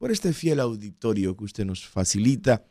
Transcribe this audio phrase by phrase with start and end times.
[0.00, 2.66] por este fiel auditorio que usted nos facilita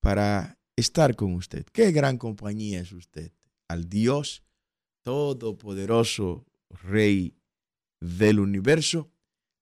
[0.00, 1.66] para estar con usted.
[1.66, 3.30] Qué gran compañía es usted.
[3.68, 4.42] Al Dios
[5.02, 7.36] Todopoderoso, Rey
[8.00, 9.12] del universo,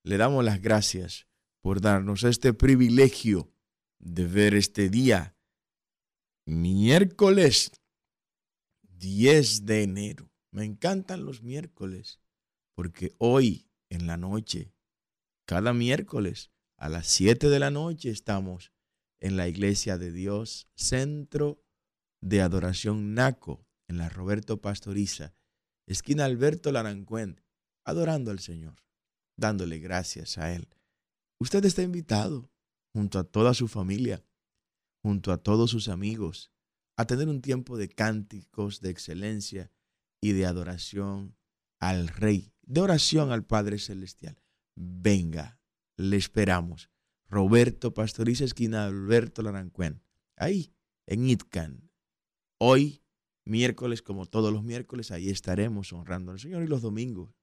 [0.04, 1.26] le damos las gracias
[1.60, 3.52] por darnos este privilegio
[3.98, 5.34] de ver este día,
[6.46, 7.72] miércoles
[8.82, 10.30] 10 de enero.
[10.52, 12.20] Me encantan los miércoles
[12.76, 14.72] porque hoy en la noche,
[15.44, 18.72] cada miércoles a las 7 de la noche estamos
[19.20, 21.62] en la iglesia de Dios, Centro
[22.22, 25.34] de Adoración Naco, en la Roberto Pastoriza,
[25.86, 27.42] esquina Alberto Larancuén,
[27.84, 28.76] adorando al Señor,
[29.36, 30.68] dándole gracias a Él.
[31.38, 32.50] Usted está invitado,
[32.94, 34.24] junto a toda su familia,
[35.02, 36.50] junto a todos sus amigos,
[36.96, 39.70] a tener un tiempo de cánticos de excelencia
[40.22, 41.36] y de adoración
[41.78, 44.42] al Rey, de oración al Padre Celestial.
[44.76, 45.59] Venga,
[46.00, 46.90] le esperamos.
[47.28, 50.02] Roberto Pastoriza, esquina Alberto Larancuén,
[50.36, 50.72] ahí,
[51.06, 51.90] en Itcan.
[52.58, 53.02] Hoy,
[53.44, 57.36] miércoles, como todos los miércoles, ahí estaremos honrando al Señor y los domingos,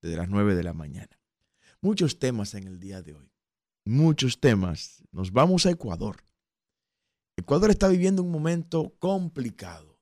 [0.00, 1.18] desde las 9 de la mañana.
[1.80, 3.32] Muchos temas en el día de hoy.
[3.84, 5.02] Muchos temas.
[5.10, 6.24] Nos vamos a Ecuador.
[7.36, 9.98] Ecuador está viviendo un momento complicado.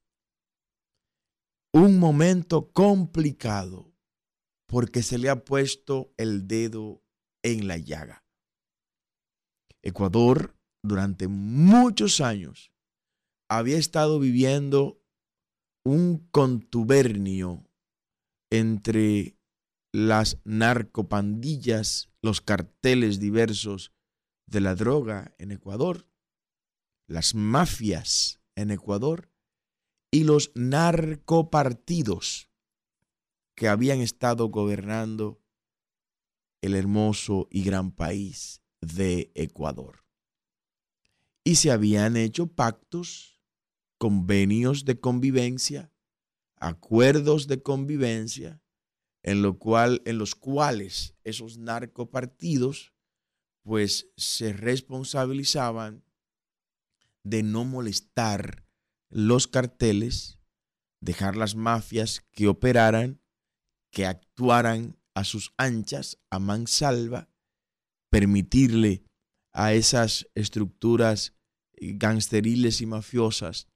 [1.72, 3.94] Un momento complicado
[4.66, 7.02] porque se le ha puesto el dedo
[7.42, 8.24] en la llaga.
[9.82, 12.72] Ecuador durante muchos años
[13.48, 15.02] había estado viviendo
[15.84, 17.66] un contubernio
[18.50, 19.36] entre
[19.92, 23.92] las narcopandillas, los carteles diversos
[24.46, 26.06] de la droga en Ecuador,
[27.08, 29.30] las mafias en Ecuador
[30.12, 32.50] y los narcopartidos
[33.56, 35.40] que habían estado gobernando
[36.60, 40.04] el hermoso y gran país de Ecuador.
[41.44, 43.40] Y se habían hecho pactos,
[43.98, 45.92] convenios de convivencia,
[46.56, 48.62] acuerdos de convivencia,
[49.22, 52.92] en, lo cual, en los cuales esos narcopartidos
[53.62, 56.04] pues se responsabilizaban
[57.22, 58.66] de no molestar
[59.10, 60.38] los carteles,
[61.00, 63.20] dejar las mafias que operaran,
[63.90, 67.28] que actuaran a sus anchas, a mansalva,
[68.10, 69.04] permitirle
[69.52, 71.34] a esas estructuras
[71.78, 73.68] gangsteriles y mafiosas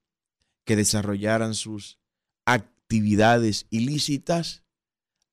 [0.65, 1.99] que desarrollaran sus
[2.47, 4.63] actividades ilícitas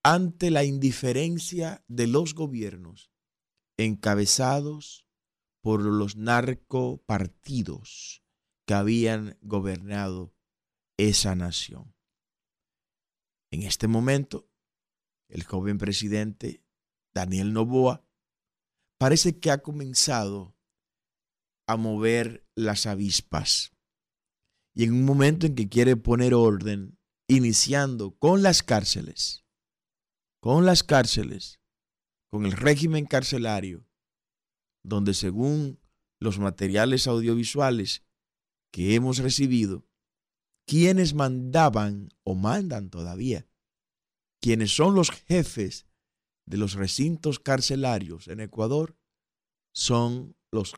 [0.02, 3.10] ante la indiferencia de los gobiernos
[3.78, 5.06] encabezados
[5.62, 8.22] por los narcopartidos
[8.66, 10.34] que habían gobernado
[10.98, 11.94] esa nación.
[13.50, 14.51] En este momento,
[15.32, 16.62] el joven presidente
[17.14, 18.04] Daniel Novoa
[18.98, 20.54] parece que ha comenzado
[21.66, 23.72] a mover las avispas.
[24.74, 26.98] Y en un momento en que quiere poner orden,
[27.28, 29.44] iniciando con las cárceles,
[30.40, 31.60] con las cárceles,
[32.30, 33.86] con el régimen carcelario,
[34.84, 35.80] donde según
[36.20, 38.04] los materiales audiovisuales
[38.70, 39.86] que hemos recibido,
[40.66, 43.46] quienes mandaban o mandan todavía,
[44.42, 45.86] quienes son los jefes
[46.46, 48.98] de los recintos carcelarios en Ecuador,
[49.72, 50.74] son los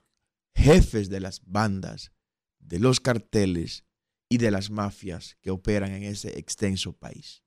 [0.54, 2.12] jefes de las bandas,
[2.60, 3.84] de los carteles
[4.30, 7.42] y de las mafias que operan en ese extenso país.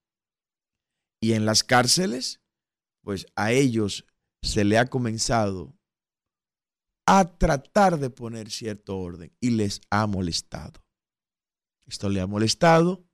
[1.21, 2.41] Y en las cárceles,
[3.03, 4.05] pues a ellos
[4.41, 5.77] se le ha comenzado
[7.05, 10.83] a tratar de poner cierto orden y les ha molestado.
[11.85, 13.06] Esto le ha molestado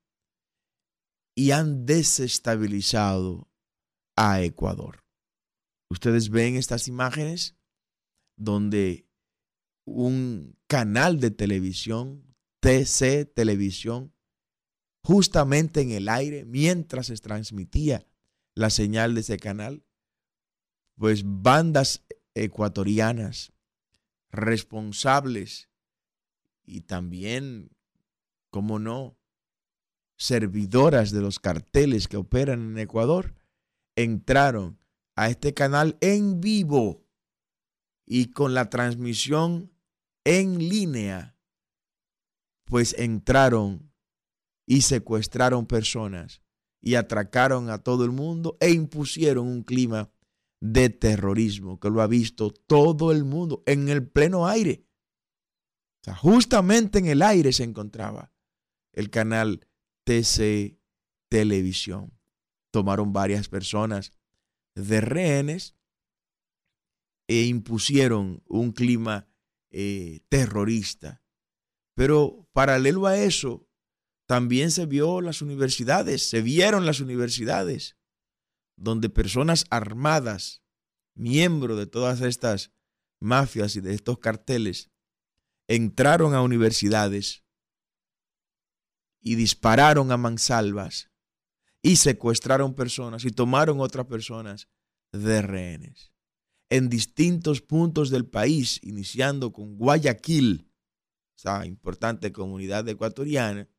[1.35, 3.49] y han desestabilizado
[4.15, 5.03] a Ecuador.
[5.89, 7.55] Ustedes ven estas imágenes
[8.35, 9.07] donde
[9.85, 14.13] un canal de televisión, TC Televisión,
[15.03, 18.07] justamente en el aire, mientras se transmitía
[18.55, 19.85] la señal de ese canal,
[20.95, 23.51] pues bandas ecuatorianas
[24.31, 25.69] responsables
[26.63, 27.71] y también,
[28.49, 29.17] como no,
[30.17, 33.35] servidoras de los carteles que operan en Ecuador,
[33.95, 34.79] entraron
[35.15, 37.05] a este canal en vivo
[38.05, 39.71] y con la transmisión
[40.25, 41.37] en línea,
[42.65, 43.91] pues entraron
[44.65, 46.41] y secuestraron personas
[46.81, 50.11] y atracaron a todo el mundo e impusieron un clima
[50.59, 54.85] de terrorismo que lo ha visto todo el mundo en el pleno aire.
[56.01, 58.31] O sea, justamente en el aire se encontraba
[58.93, 59.67] el canal
[60.03, 60.79] TC
[61.29, 62.17] Televisión.
[62.71, 64.13] Tomaron varias personas
[64.75, 65.75] de rehenes
[67.27, 69.27] e impusieron un clima
[69.71, 71.23] eh, terrorista.
[71.95, 73.67] Pero paralelo a eso,
[74.27, 77.97] también se vio las universidades, se vieron las universidades,
[78.77, 80.63] donde personas armadas,
[81.15, 82.71] miembros de todas estas
[83.19, 84.91] mafias y de estos carteles,
[85.67, 87.42] entraron a universidades
[89.23, 91.09] y dispararon a mansalvas
[91.81, 94.67] y secuestraron personas y tomaron otras personas
[95.11, 96.13] de rehenes
[96.73, 100.67] en distintos puntos del país, iniciando con Guayaquil,
[101.37, 103.69] esa importante comunidad ecuatoriana,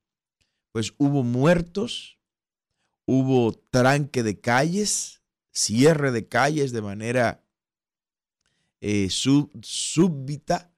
[0.70, 2.20] pues hubo muertos,
[3.04, 7.44] hubo tranque de calles, cierre de calles de manera
[8.80, 10.72] eh, súbita,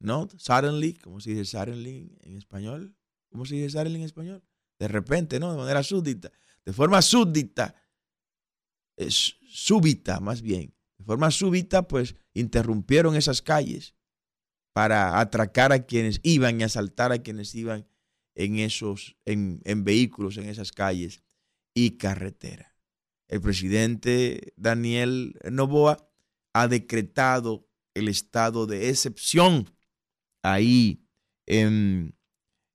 [0.00, 0.28] ¿no?
[0.36, 2.94] Suddenly, ¿cómo se dice suddenly en español?
[3.34, 4.44] ¿Cómo se dice suddenly en español?
[4.78, 5.50] De repente, ¿no?
[5.50, 6.30] De manera súbita,
[6.64, 7.74] de forma súbita,
[8.96, 13.96] es súbita más bien, de forma súbita, pues interrumpieron esas calles
[14.72, 17.88] para atracar a quienes iban y asaltar a quienes iban
[18.36, 21.24] en esos, en, en vehículos, en esas calles
[21.74, 22.76] y carretera.
[23.26, 26.08] El presidente Daniel Novoa
[26.52, 29.74] ha decretado el estado de excepción
[30.44, 31.04] ahí
[31.46, 32.16] en,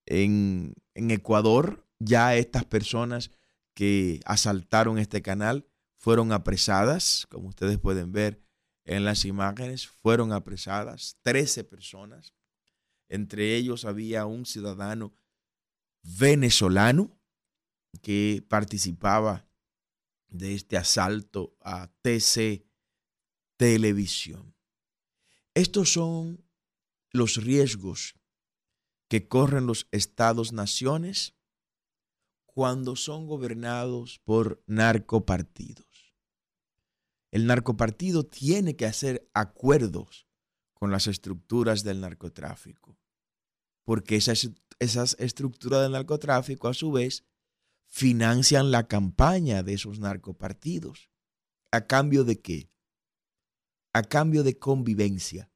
[0.09, 1.87] en, Ecuador.
[1.99, 3.31] Ya estas personas
[3.73, 5.65] que asaltaron este canal
[5.97, 8.41] fueron apresadas, como ustedes pueden ver
[8.83, 12.33] en las imágenes, fueron apresadas 13 personas.
[13.07, 15.13] Entre ellos había un ciudadano
[16.03, 17.17] venezolano
[18.01, 19.47] que participaba
[20.27, 22.65] de este asalto a TC
[23.57, 24.55] Televisión.
[25.53, 26.45] Estos son
[27.11, 28.18] los riesgos
[29.09, 31.35] que corren los estados-naciones
[32.45, 36.15] cuando son gobernados por narcopartidos.
[37.31, 40.27] El narcopartido tiene que hacer acuerdos
[40.73, 42.99] con las estructuras del narcotráfico
[43.89, 47.25] porque esas, esas estructuras del narcotráfico a su vez
[47.87, 51.09] financian la campaña de esos narcopartidos.
[51.71, 52.69] ¿A cambio de qué?
[53.91, 55.51] A cambio de convivencia,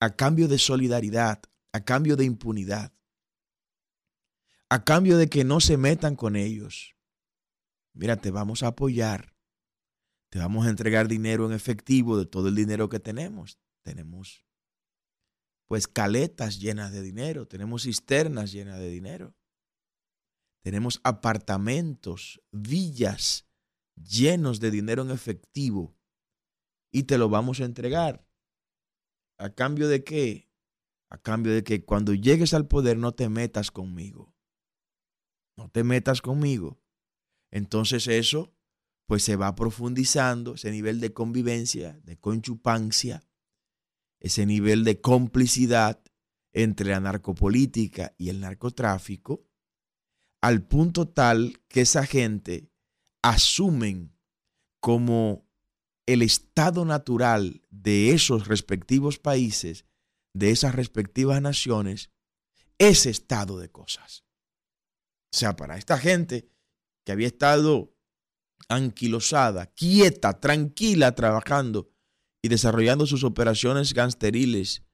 [0.00, 2.92] a cambio de solidaridad, a cambio de impunidad,
[4.68, 6.96] a cambio de que no se metan con ellos.
[7.94, 9.34] Mira, te vamos a apoyar,
[10.30, 13.58] te vamos a entregar dinero en efectivo de todo el dinero que tenemos.
[13.82, 14.44] Tenemos
[15.68, 19.34] pues caletas llenas de dinero, tenemos cisternas llenas de dinero,
[20.62, 23.48] tenemos apartamentos, villas
[23.96, 25.96] llenos de dinero en efectivo
[26.92, 28.25] y te lo vamos a entregar.
[29.38, 30.50] ¿A cambio de qué?
[31.10, 34.34] A cambio de que cuando llegues al poder no te metas conmigo.
[35.56, 36.82] No te metas conmigo.
[37.50, 38.52] Entonces eso
[39.06, 43.24] pues se va profundizando, ese nivel de convivencia, de conchupancia,
[44.20, 46.02] ese nivel de complicidad
[46.52, 49.46] entre la narcopolítica y el narcotráfico,
[50.42, 52.72] al punto tal que esa gente
[53.22, 54.16] asumen
[54.80, 55.45] como
[56.06, 59.84] el estado natural de esos respectivos países,
[60.32, 62.10] de esas respectivas naciones,
[62.78, 64.24] ese estado de cosas.
[65.32, 66.48] O sea, para esta gente
[67.04, 67.94] que había estado
[68.68, 71.90] anquilosada, quieta, tranquila, trabajando
[72.42, 74.84] y desarrollando sus operaciones gangsteriles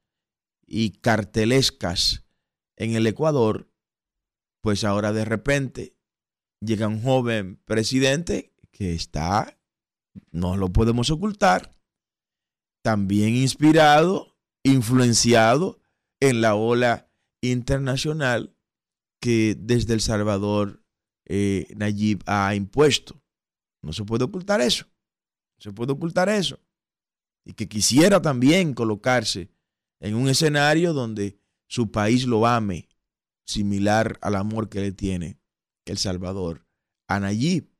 [0.66, 2.24] y cartelescas
[2.76, 3.70] en el Ecuador,
[4.62, 5.96] pues ahora de repente
[6.60, 9.58] llega un joven presidente que está,
[10.30, 11.74] no lo podemos ocultar,
[12.82, 15.80] también inspirado, influenciado
[16.20, 17.10] en la ola
[17.42, 18.56] internacional
[19.20, 20.84] que desde El Salvador
[21.26, 23.22] eh, Nayib ha impuesto.
[23.82, 24.86] No se puede ocultar eso.
[25.56, 26.58] No se puede ocultar eso
[27.44, 29.50] y que quisiera también colocarse
[30.00, 31.38] en un escenario donde
[31.68, 32.88] su país lo ame,
[33.44, 35.40] similar al amor que le tiene
[35.84, 36.66] El Salvador
[37.08, 37.71] a Nayib,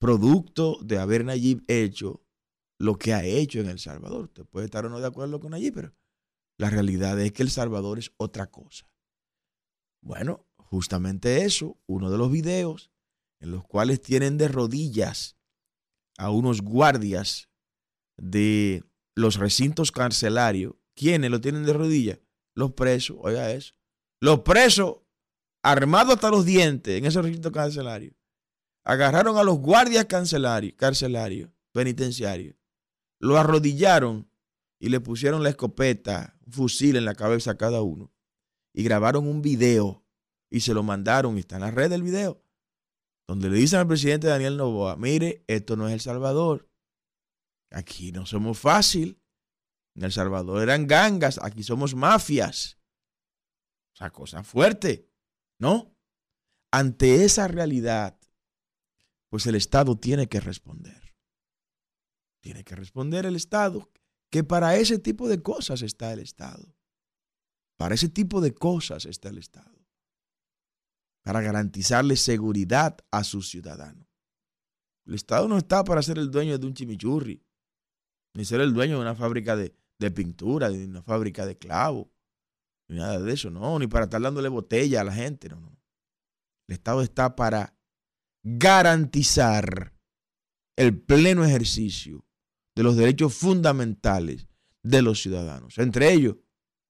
[0.00, 2.26] producto de haber Nayib hecho
[2.78, 4.24] lo que ha hecho en El Salvador.
[4.24, 5.94] Usted puede estar o no de acuerdo con Nayib, pero
[6.58, 8.90] la realidad es que El Salvador es otra cosa.
[10.02, 12.90] Bueno, justamente eso, uno de los videos
[13.38, 15.36] en los cuales tienen de rodillas
[16.18, 17.48] a unos guardias
[18.16, 18.82] de
[19.14, 22.18] los recintos carcelarios ¿Quiénes lo tienen de rodillas?
[22.54, 23.74] Los presos, oiga eso.
[24.20, 24.96] Los presos,
[25.62, 28.12] armados hasta los dientes en ese recinto carcelario,
[28.84, 32.56] agarraron a los guardias carcelarios, penitenciarios,
[33.20, 34.30] lo arrodillaron
[34.80, 38.12] y le pusieron la escopeta, un fusil en la cabeza a cada uno.
[38.74, 40.06] Y grabaron un video
[40.50, 42.42] y se lo mandaron y está en la red del video,
[43.28, 46.68] donde le dicen al presidente Daniel Novoa, mire, esto no es El Salvador.
[47.70, 49.22] Aquí no somos fácil.
[49.96, 52.78] En El Salvador eran gangas, aquí somos mafias.
[53.92, 55.10] O sea, cosa fuerte,
[55.58, 55.94] ¿no?
[56.72, 58.19] Ante esa realidad,
[59.30, 61.14] pues el Estado tiene que responder.
[62.42, 63.88] Tiene que responder el Estado,
[64.30, 66.74] que para ese tipo de cosas está el Estado.
[67.78, 69.78] Para ese tipo de cosas está el Estado.
[71.22, 74.08] Para garantizarle seguridad a sus ciudadanos.
[75.06, 77.42] El Estado no está para ser el dueño de un chimichurri,
[78.34, 79.74] ni ser el dueño de una fábrica de,
[80.10, 82.08] pintura, de una fábrica de clavos,
[82.88, 85.78] ni nada de eso, no, ni para estar dándole botella a la gente, no, no.
[86.68, 87.79] El Estado está para
[88.42, 89.94] garantizar
[90.76, 92.26] el pleno ejercicio
[92.74, 94.48] de los derechos fundamentales
[94.82, 96.36] de los ciudadanos, entre ellos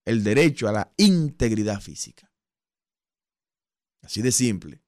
[0.04, 2.32] el derecho a la integridad física.
[4.02, 4.82] Así de simple.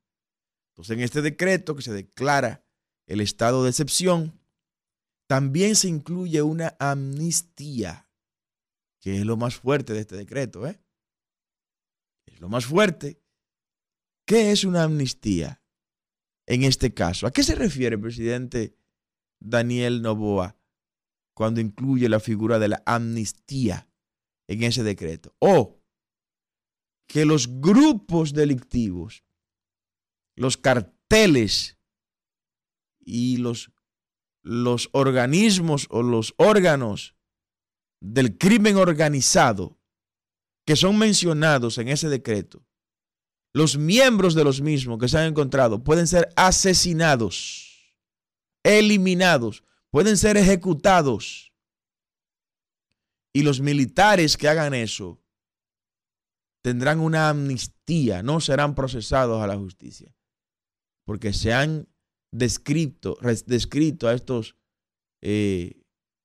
[0.71, 2.65] Entonces, en este decreto que se declara
[3.07, 4.41] el estado de excepción,
[5.27, 8.09] también se incluye una amnistía,
[9.01, 10.67] que es lo más fuerte de este decreto.
[10.67, 10.81] ¿eh?
[12.27, 13.21] Es lo más fuerte.
[14.27, 15.62] ¿Qué es una amnistía
[16.47, 17.27] en este caso?
[17.27, 18.77] ¿A qué se refiere el presidente
[19.41, 20.57] Daniel Novoa
[21.35, 23.89] cuando incluye la figura de la amnistía
[24.47, 25.35] en ese decreto.
[25.39, 25.81] O
[27.07, 29.25] que los grupos delictivos,
[30.37, 31.79] los carteles
[33.01, 33.73] y los,
[34.43, 37.17] los organismos o los órganos
[38.01, 39.79] del crimen organizado
[40.65, 42.65] que son mencionados en ese decreto,
[43.53, 47.95] los miembros de los mismos que se han encontrado pueden ser asesinados,
[48.63, 51.53] eliminados pueden ser ejecutados.
[53.35, 55.23] Y los militares que hagan eso
[56.63, 60.15] tendrán una amnistía, no serán procesados a la justicia,
[61.05, 61.89] porque se han
[62.31, 64.57] descrito, descrito a, estos,
[65.23, 65.83] eh,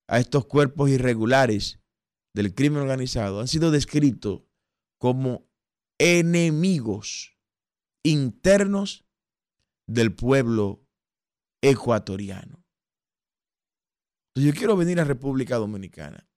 [0.07, 1.79] a estos cuerpos irregulares
[2.33, 4.43] del crimen organizado, han sido descritos
[4.99, 5.46] como
[5.99, 7.37] enemigos
[8.03, 9.05] internos
[9.87, 10.85] del pueblo
[11.61, 12.67] ecuatoriano
[14.43, 16.27] yo quiero venir a República Dominicana.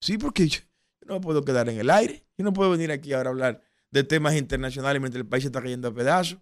[0.00, 0.60] Sí, porque yo,
[1.06, 2.26] no puedo quedar en el aire.
[2.36, 5.62] Yo no puedo venir aquí ahora a hablar de temas internacionales mientras el país está
[5.62, 6.38] cayendo a pedazos.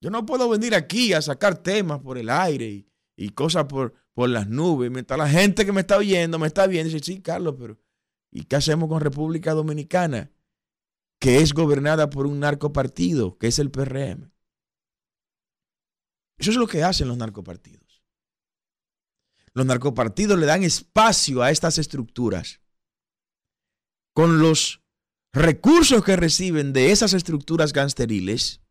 [0.00, 4.28] Yo no puedo venir aquí a sacar temas por el aire y, cosas por, por
[4.28, 7.20] las nubes, mientras la gente que me está oyendo me está viendo y dice, sí,
[7.20, 7.76] Carlos, pero
[8.30, 10.30] ¿y qué hacemos con República Dominicana?
[11.20, 14.30] Que es gobernada por un narcopartido, que es el PRM.
[16.38, 18.02] Eso es lo que hacen los narcopartidos.
[19.52, 22.60] Los narcopartidos le dan espacio a estas estructuras
[24.14, 24.82] con los
[25.32, 28.62] recursos que reciben de esas estructuras gangsteriles,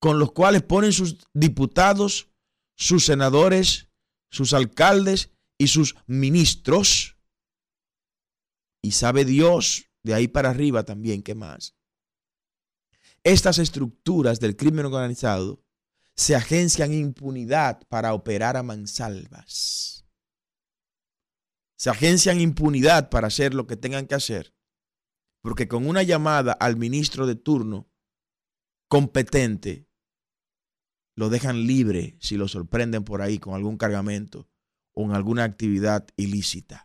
[0.00, 2.28] con los cuales ponen sus diputados,
[2.76, 3.88] sus senadores,
[4.30, 7.13] sus alcaldes y sus ministros.
[8.84, 11.74] Y sabe Dios de ahí para arriba también qué más.
[13.22, 15.64] Estas estructuras del crimen organizado
[16.14, 20.04] se agencian impunidad para operar a mansalvas.
[21.78, 24.54] Se agencian impunidad para hacer lo que tengan que hacer.
[25.40, 27.90] Porque con una llamada al ministro de turno
[28.88, 29.88] competente,
[31.16, 34.50] lo dejan libre si lo sorprenden por ahí con algún cargamento
[34.92, 36.83] o en alguna actividad ilícita.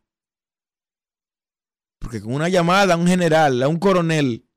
[2.00, 4.48] Porque con una llamada a un general, a un coronel,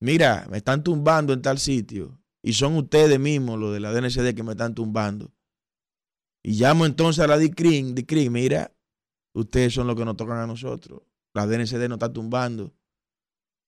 [0.00, 4.34] mira, me están tumbando en tal sitio, y son ustedes mismos, los de la DNCD,
[4.34, 5.32] que me están tumbando.
[6.42, 8.74] Y llamo entonces a la DICRIN, DICRIN, mira,
[9.34, 11.02] ustedes son los que nos tocan a nosotros.
[11.34, 12.74] La DNCD nos está tumbando.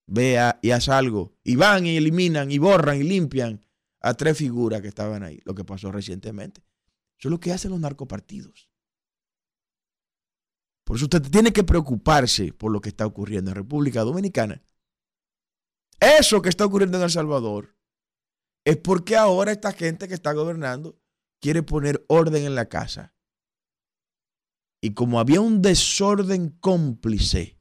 [0.07, 1.37] Vea y haz algo.
[1.45, 3.65] Y van y eliminan y borran y limpian
[4.01, 6.63] a tres figuras que estaban ahí, lo que pasó recientemente.
[7.19, 8.70] Eso es lo que hacen los narcopartidos.
[10.91, 14.61] Por eso usted tiene que preocuparse por lo que está ocurriendo en República Dominicana.
[16.01, 17.79] Eso que está ocurriendo en El Salvador
[18.65, 21.01] es porque ahora esta gente que está gobernando
[21.41, 23.15] quiere poner orden en la casa.
[24.83, 27.57] Y como había un desorden cómplice,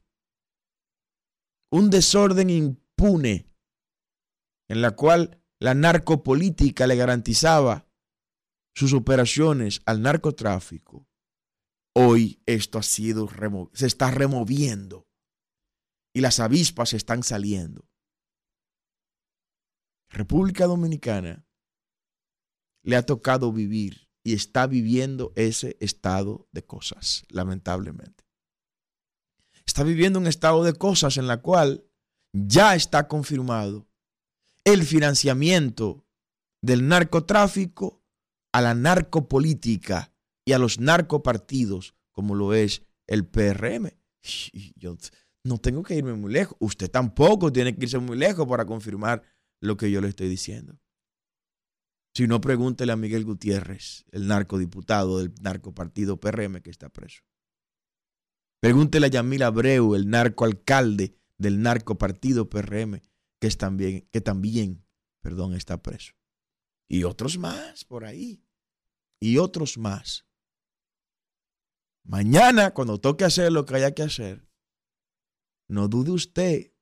[1.70, 3.48] un desorden impune,
[4.68, 7.86] en la cual la narcopolítica le garantizaba
[8.74, 11.06] sus operaciones al narcotráfico,
[11.94, 13.28] hoy esto ha sido
[13.72, 15.08] se está removiendo
[16.14, 17.88] y las avispas están saliendo.
[20.08, 21.46] República Dominicana
[22.82, 28.24] le ha tocado vivir y está viviendo ese estado de cosas, lamentablemente.
[29.64, 31.84] Está viviendo un estado de cosas en la cual
[32.32, 33.88] ya está confirmado
[34.64, 36.04] el financiamiento
[36.62, 38.02] del narcotráfico
[38.52, 40.12] a la narcopolítica
[40.50, 43.92] y a los narcopartidos, como lo es el PRM.
[44.74, 44.96] Yo
[45.44, 46.56] no tengo que irme muy lejos.
[46.58, 49.22] Usted tampoco tiene que irse muy lejos para confirmar
[49.60, 50.76] lo que yo le estoy diciendo.
[52.16, 57.22] Si no, pregúntele a Miguel Gutiérrez, el narcodiputado del narcopartido PRM que está preso.
[58.58, 63.00] Pregúntele a Yamil Abreu, el narcoalcalde del narcopartido PRM,
[63.38, 64.84] que, es también, que también
[65.20, 66.12] perdón, está preso.
[66.88, 68.42] Y otros más por ahí.
[69.20, 70.26] Y otros más.
[72.04, 74.48] Mañana, cuando toque hacer lo que haya que hacer,
[75.68, 76.72] no dude usted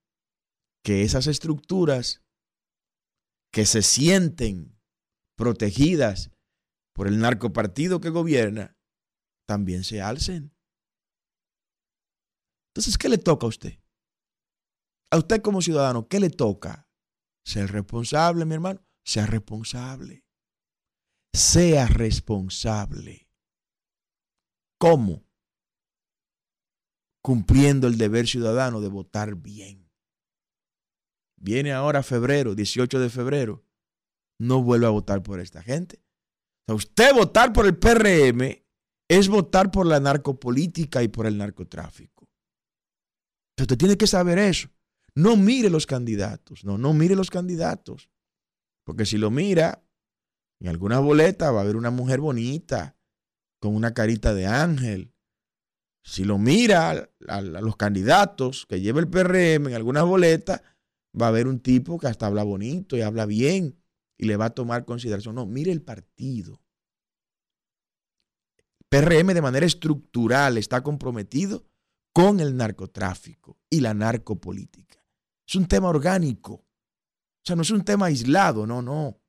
[0.82, 2.24] que esas estructuras
[3.52, 4.78] que se sienten
[5.36, 6.30] protegidas
[6.94, 8.76] por el narcopartido que gobierna,
[9.46, 10.54] también se alcen.
[12.70, 13.80] Entonces, ¿qué le toca a usted?
[15.10, 16.88] A usted como ciudadano, ¿qué le toca?
[17.44, 18.84] Ser responsable, mi hermano.
[19.04, 20.24] Sea responsable.
[21.32, 23.27] Sea responsable.
[24.78, 25.24] ¿Cómo?
[27.22, 29.90] Cumpliendo el deber ciudadano de votar bien.
[31.36, 33.64] Viene ahora febrero, 18 de febrero.
[34.40, 36.02] No vuelva a votar por esta gente.
[36.68, 38.62] O usted votar por el PRM
[39.08, 42.28] es votar por la narcopolítica y por el narcotráfico.
[43.58, 44.68] usted tiene que saber eso.
[45.14, 46.64] No mire los candidatos.
[46.64, 48.10] No, no mire los candidatos.
[48.84, 49.82] Porque si lo mira,
[50.60, 52.97] en alguna boleta va a haber una mujer bonita,
[53.58, 55.12] con una carita de ángel.
[56.02, 60.62] Si lo mira a, los candidatos que lleva el PRM en algunas boletas,
[61.20, 63.78] va a haber un tipo que hasta habla bonito y habla bien
[64.16, 65.34] y le va a tomar consideración.
[65.34, 66.62] No, mire el partido.
[68.88, 71.66] PRM de manera estructural está comprometido
[72.12, 75.04] con el narcotráfico y la narcopolítica.
[75.46, 76.54] Es un tema orgánico.
[76.54, 79.20] O sea, no es un tema aislado, no, no.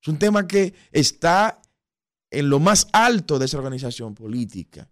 [0.00, 1.61] Es un tema que está
[2.32, 4.90] en lo más alto de esa organización política.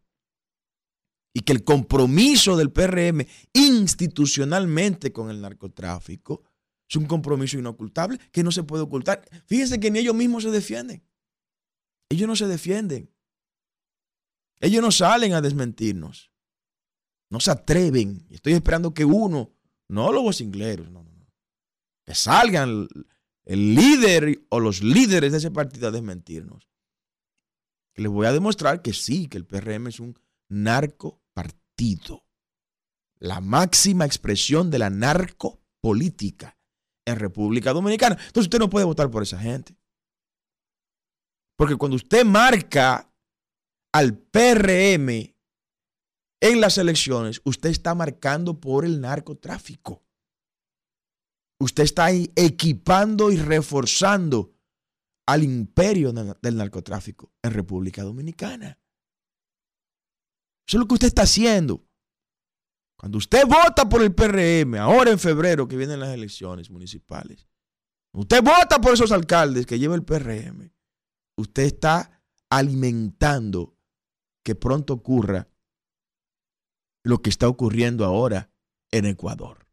[1.33, 6.42] Y que el compromiso del PRM institucionalmente con el narcotráfico
[6.88, 9.24] es un compromiso inocultable que no se puede ocultar.
[9.46, 11.05] Fíjense que ni ellos mismos se defienden.
[12.09, 13.11] Ellos no se defienden.
[14.59, 16.33] Ellos no salen a desmentirnos.
[17.31, 18.26] No se atreven.
[18.29, 19.53] Estoy esperando que uno,
[19.88, 21.33] no los vocingleros, no, no, no,
[22.05, 22.88] que salgan
[23.44, 26.69] el líder o los líderes de ese partido a desmentirnos.
[27.94, 32.24] Les voy a demostrar que sí, que el PRM es un narco partido.
[33.18, 36.59] La máxima expresión de la narcopolítica
[37.07, 38.14] en República Dominicana.
[38.14, 39.76] Entonces usted no puede votar por esa gente.
[41.57, 43.12] Porque cuando usted marca
[43.92, 45.35] al PRM
[46.40, 50.03] en las elecciones, usted está marcando por el narcotráfico.
[51.59, 54.55] Usted está equipando y reforzando
[55.31, 58.81] al imperio del narcotráfico en República Dominicana.
[60.66, 61.87] Eso es lo que usted está haciendo.
[62.97, 67.47] Cuando usted vota por el PRM, ahora en febrero que vienen las elecciones municipales,
[68.12, 70.73] usted vota por esos alcaldes que lleva el PRM,
[71.37, 73.77] usted está alimentando
[74.43, 75.49] que pronto ocurra
[77.05, 78.51] lo que está ocurriendo ahora
[78.90, 79.64] en Ecuador.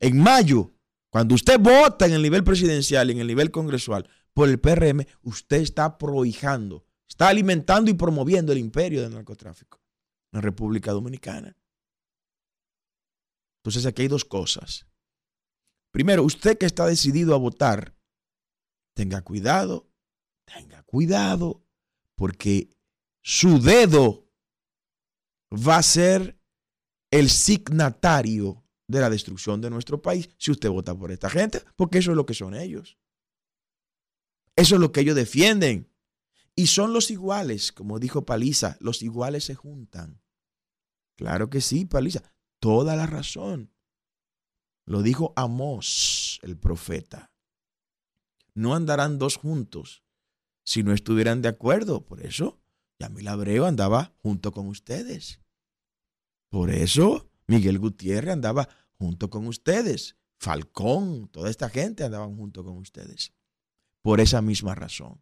[0.00, 0.72] En mayo,
[1.10, 5.06] cuando usted vota en el nivel presidencial y en el nivel congresual por el PRM,
[5.22, 9.80] usted está prohijando, está alimentando y promoviendo el imperio del narcotráfico
[10.30, 11.56] en República Dominicana.
[13.60, 14.86] Entonces aquí hay dos cosas.
[15.90, 17.96] Primero, usted que está decidido a votar,
[18.94, 19.88] tenga cuidado,
[20.44, 21.64] tenga cuidado,
[22.14, 22.68] porque
[23.22, 24.28] su dedo
[25.50, 26.38] va a ser
[27.10, 31.98] el signatario de la destrucción de nuestro país si usted vota por esta gente, porque
[31.98, 32.98] eso es lo que son ellos.
[34.56, 35.90] Eso es lo que ellos defienden.
[36.54, 40.22] Y son los iguales, como dijo Paliza, los iguales se juntan.
[41.16, 42.22] Claro que sí, Paliza
[42.58, 43.70] toda la razón.
[44.86, 47.30] Lo dijo Amós, el profeta.
[48.54, 50.02] No andarán dos juntos
[50.64, 52.06] si no estuvieran de acuerdo.
[52.06, 52.58] Por eso,
[52.98, 55.40] Yamil Abreu andaba junto con ustedes.
[56.48, 60.16] Por eso, Miguel Gutiérrez andaba junto con ustedes.
[60.38, 63.32] Falcón, toda esta gente andaban junto con ustedes.
[64.06, 65.20] Por esa misma razón.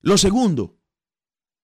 [0.00, 0.80] Lo segundo,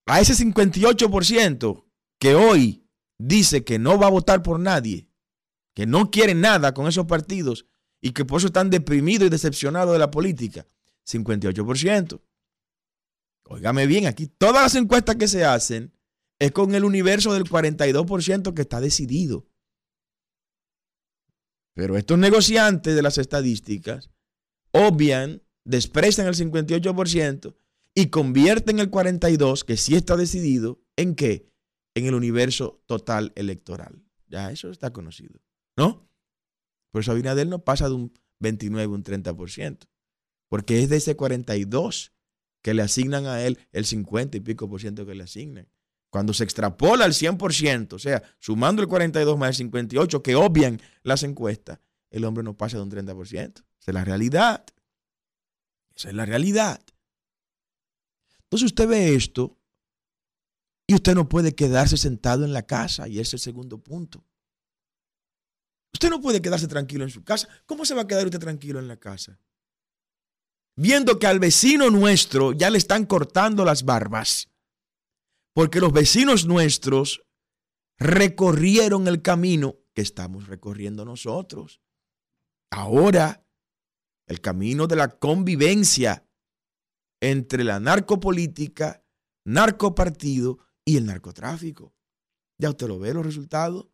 [0.07, 1.85] a ese 58%
[2.21, 5.11] que hoy dice que no va a votar por nadie,
[5.75, 7.67] que no quiere nada con esos partidos
[8.01, 10.69] y que por eso están deprimidos y decepcionados de la política,
[11.05, 12.23] 58%.
[13.47, 15.93] Óigame bien, aquí todas las encuestas que se hacen
[16.39, 19.49] es con el universo del 42% que está decidido.
[21.75, 24.09] Pero estos negociantes de las estadísticas
[24.77, 27.55] obvian, desprecian el 58%
[27.95, 31.51] y convierten el 42%, que sí está decidido, ¿en qué?
[31.95, 34.03] En el universo total electoral.
[34.29, 35.41] Ya eso está conocido,
[35.77, 36.09] ¿no?
[36.91, 39.89] Por eso Abinader no pasa de un 29 un 30%,
[40.49, 42.12] porque es de ese 42
[42.62, 45.69] que le asignan a él el 50 y pico por ciento que le asignan.
[46.11, 50.81] Cuando se extrapola al 100%, o sea, sumando el 42 más el 58 que obvian
[51.03, 51.79] las encuestas,
[52.11, 53.33] el hombre no pasa de un 30%.
[53.35, 54.64] Esa es la realidad.
[55.95, 56.81] Esa es la realidad.
[58.45, 59.59] Entonces usted ve esto
[60.87, 64.25] y usted no puede quedarse sentado en la casa, y ese es el segundo punto.
[65.92, 67.49] Usted no puede quedarse tranquilo en su casa.
[67.64, 69.40] ¿Cómo se va a quedar usted tranquilo en la casa?
[70.77, 74.51] Viendo que al vecino nuestro ya le están cortando las barbas
[75.57, 77.25] porque los vecinos nuestros
[77.97, 81.81] recorrieron el camino que estamos recorriendo nosotros.
[82.70, 83.46] Ahora,
[84.26, 86.26] el camino de la convivencia
[87.20, 89.05] entre la narcopolítica,
[89.44, 91.94] narcopartido y el narcotráfico.
[92.59, 93.88] Ya usted lo ve los resultados.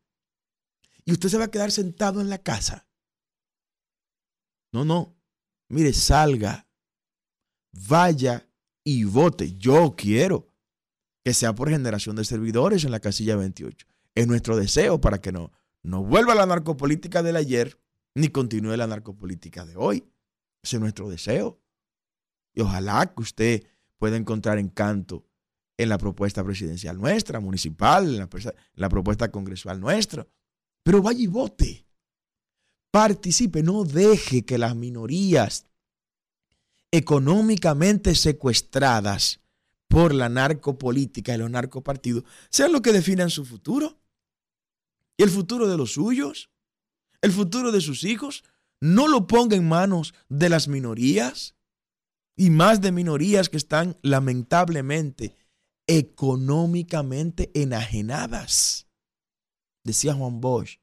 [1.05, 2.87] Y usted se va a quedar sentado en la casa.
[4.73, 5.17] No, no.
[5.69, 6.69] Mire, salga,
[7.73, 8.49] vaya
[8.85, 9.57] y vote.
[9.57, 10.49] Yo quiero
[11.25, 13.87] que sea por generación de servidores en la casilla 28.
[14.15, 17.82] Es nuestro deseo para que no, no vuelva la narcopolítica del ayer
[18.15, 20.05] ni continúe la narcopolítica de hoy.
[20.63, 21.61] Ese es nuestro deseo.
[22.55, 23.67] Y ojalá que usted
[23.99, 25.27] pueda encontrar encanto
[25.79, 28.29] en la propuesta presidencial nuestra, municipal, en
[28.75, 30.27] la, propuesta congresual nuestra.
[30.83, 31.87] Pero vaya y vote.
[32.91, 35.67] Participe, no deje que las minorías
[36.91, 39.41] económicamente secuestradas
[39.89, 43.99] por la narcopolítica y los narcopartidos sean lo que definan su futuro.
[45.17, 46.51] Y el futuro de los suyos,
[47.23, 48.45] el futuro de sus hijos,
[48.81, 51.55] no lo ponga en manos de las minorías
[52.37, 55.37] y más de minorías que están lamentablemente
[55.87, 58.89] económicamente enajenadas.
[59.85, 60.79] Decía Juan Bosch,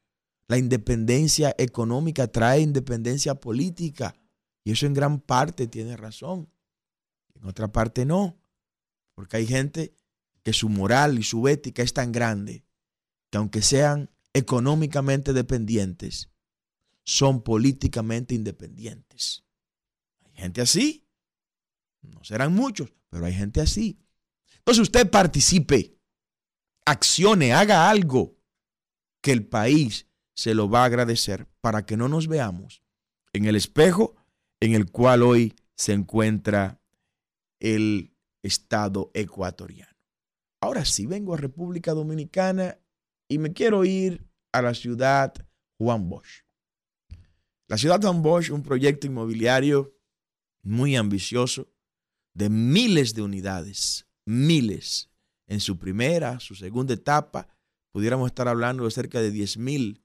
[0.47, 4.15] la independencia económica trae independencia política
[4.63, 6.49] y eso en gran parte tiene razón,
[7.35, 8.37] en otra parte no.
[9.13, 9.93] Porque hay gente
[10.43, 12.63] que su moral y su ética es tan grande
[13.29, 16.29] que aunque sean económicamente dependientes,
[17.03, 19.43] son políticamente independientes.
[20.25, 21.05] Hay gente así.
[22.01, 23.99] No serán muchos, pero hay gente así.
[24.57, 25.97] Entonces usted participe,
[26.85, 28.37] accione, haga algo
[29.21, 32.83] que el país se lo va a agradecer para que no nos veamos
[33.33, 34.15] en el espejo
[34.59, 36.81] en el cual hoy se encuentra
[37.59, 39.97] el Estado ecuatoriano.
[40.61, 42.77] Ahora sí, vengo a República Dominicana
[43.29, 45.33] y me quiero ir a la ciudad
[45.77, 46.43] Juan Bosch.
[47.67, 49.95] La ciudad Juan Bosch, un proyecto inmobiliario
[50.61, 51.71] muy ambicioso
[52.33, 55.09] de miles de unidades, miles.
[55.47, 57.47] En su primera, su segunda etapa,
[57.91, 60.03] pudiéramos estar hablando de cerca de 10 mil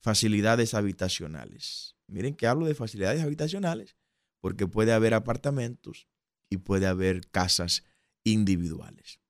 [0.00, 1.96] facilidades habitacionales.
[2.06, 3.96] Miren que hablo de facilidades habitacionales
[4.40, 6.06] porque puede haber apartamentos,
[6.50, 7.84] y puede haber casas
[8.24, 9.20] individuales.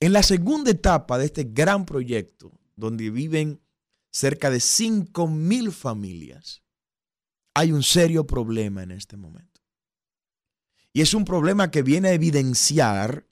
[0.00, 3.60] En la segunda etapa de este gran proyecto, donde viven
[4.10, 6.62] cerca de 5 mil familias,
[7.54, 9.60] hay un serio problema en este momento.
[10.92, 13.26] Y es un problema que viene a evidenciar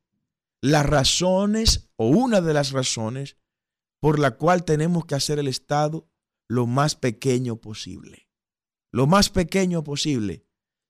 [0.60, 3.36] las razones o una de las razones
[4.00, 6.08] por la cual tenemos que hacer el Estado
[6.48, 8.28] lo más pequeño posible.
[8.90, 10.44] Lo más pequeño posible.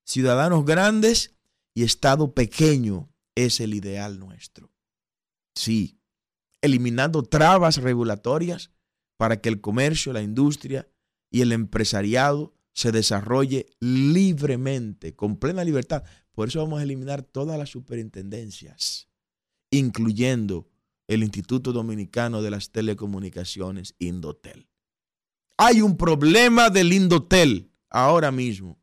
[0.04, 1.36] Ciudadanos grandes
[1.74, 4.72] y Estado pequeño es el ideal nuestro.
[5.54, 6.00] Sí,
[6.62, 8.70] eliminando trabas regulatorias
[9.16, 10.88] para que el comercio, la industria
[11.30, 16.04] y el empresariado se desarrolle libremente, con plena libertad.
[16.32, 19.08] Por eso vamos a eliminar todas las superintendencias,
[19.70, 20.70] incluyendo
[21.08, 24.68] el Instituto Dominicano de las Telecomunicaciones, Indotel.
[25.58, 28.80] Hay un problema del Indotel ahora mismo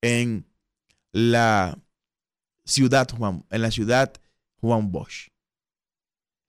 [0.00, 0.46] en
[1.12, 1.78] la
[2.64, 4.12] ciudad Juan, en la ciudad
[4.60, 5.30] Juan Bosch.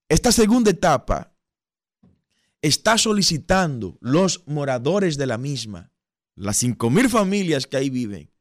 [0.09, 1.33] Esta segunda etapa
[2.61, 5.91] está solicitando los moradores de la misma,
[6.35, 8.31] las mil familias que ahí viven,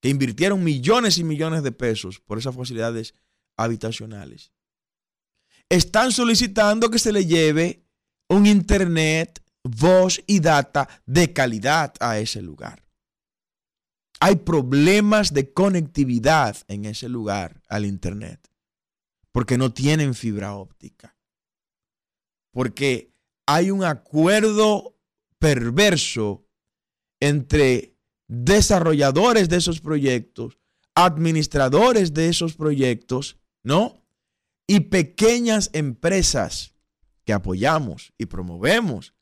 [0.00, 3.14] que invirtieron millones y millones de pesos por esas facilidades
[3.56, 4.52] habitacionales.
[5.68, 7.84] están solicitando que se le lleve
[8.28, 12.82] un internet, voz y data de calidad a ese lugar.
[14.20, 18.49] Hay problemas de conectividad en ese lugar al internet
[19.32, 21.16] porque no tienen fibra óptica.
[22.52, 23.14] Porque
[23.46, 24.96] hay un acuerdo
[25.38, 26.46] perverso
[27.20, 27.96] entre
[28.28, 30.58] desarrolladores de esos proyectos,
[30.94, 34.04] administradores de esos proyectos, ¿no?
[34.66, 36.74] Y pequeñas empresas
[37.24, 39.14] que apoyamos y promovemos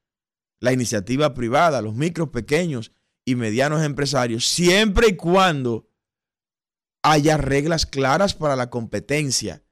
[0.61, 2.92] la iniciativa privada, los micros, pequeños
[3.25, 5.88] y medianos empresarios, siempre y cuando
[7.03, 9.62] haya reglas claras para la competencia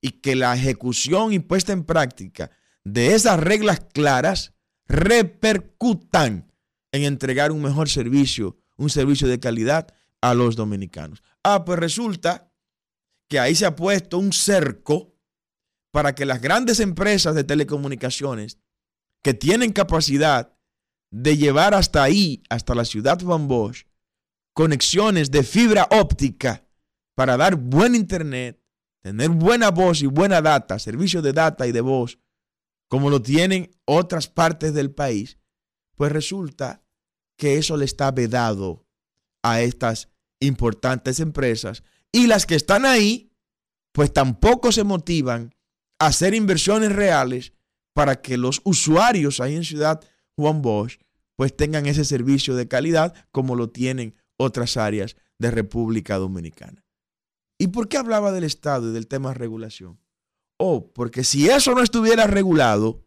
[0.00, 2.50] y que la ejecución y puesta en práctica
[2.84, 4.54] de esas reglas claras
[4.86, 6.52] repercutan
[6.92, 11.22] en entregar un mejor servicio, un servicio de calidad a los dominicanos.
[11.42, 12.52] Ah, pues resulta
[13.28, 15.14] que ahí se ha puesto un cerco
[15.90, 18.58] para que las grandes empresas de telecomunicaciones
[19.22, 20.54] que tienen capacidad
[21.10, 23.84] de llevar hasta ahí, hasta la ciudad Van Bosch,
[24.52, 26.66] conexiones de fibra óptica
[27.14, 28.62] para dar buen internet,
[29.00, 32.18] tener buena voz y buena data, servicio de data y de voz,
[32.88, 35.38] como lo tienen otras partes del país,
[35.94, 36.82] pues resulta
[37.36, 38.86] que eso le está vedado
[39.42, 40.08] a estas
[40.40, 41.82] importantes empresas
[42.12, 43.30] y las que están ahí,
[43.92, 45.54] pues tampoco se motivan
[45.98, 47.52] a hacer inversiones reales
[47.92, 50.00] para que los usuarios ahí en Ciudad
[50.36, 50.98] Juan Bosch
[51.36, 56.84] pues tengan ese servicio de calidad como lo tienen otras áreas de República Dominicana.
[57.58, 60.00] ¿Y por qué hablaba del Estado y del tema de regulación?
[60.56, 63.04] Oh, porque si eso no estuviera regulado,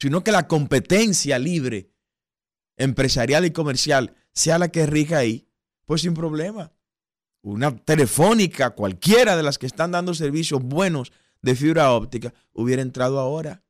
[0.00, 1.92] sino que la competencia libre,
[2.76, 5.48] empresarial y comercial sea la que rija ahí,
[5.86, 6.72] pues sin problema.
[7.42, 13.20] Una telefónica, cualquiera de las que están dando servicios buenos de fibra óptica, hubiera entrado
[13.20, 13.64] ahora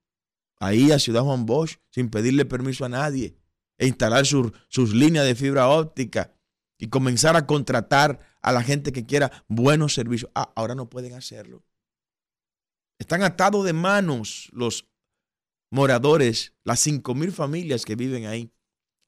[0.58, 3.36] ahí a Ciudad Juan Bosch sin pedirle permiso a nadie
[3.78, 6.32] e instalar sus líneas de fibra óptica
[6.82, 10.32] y comenzar a contratar a la gente que quiera buenos servicios.
[10.34, 11.62] Ah, ahora no pueden hacerlo.
[12.98, 14.88] Están atados de manos los
[15.70, 18.52] moradores, las cinco mil familias que viven ahí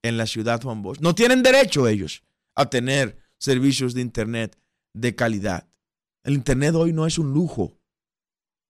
[0.04, 1.00] en la ciudad Juan Bosch.
[1.00, 2.22] No tienen derecho ellos
[2.54, 4.56] a tener servicios de Internet
[4.94, 5.68] de calidad.
[6.22, 7.76] El Internet hoy no es un lujo.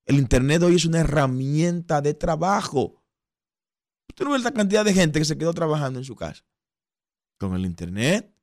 [0.07, 3.05] El Internet hoy es una herramienta de trabajo.
[4.09, 6.43] Usted no ve la cantidad de gente que se quedó trabajando en su casa.
[7.38, 8.34] Con el Internet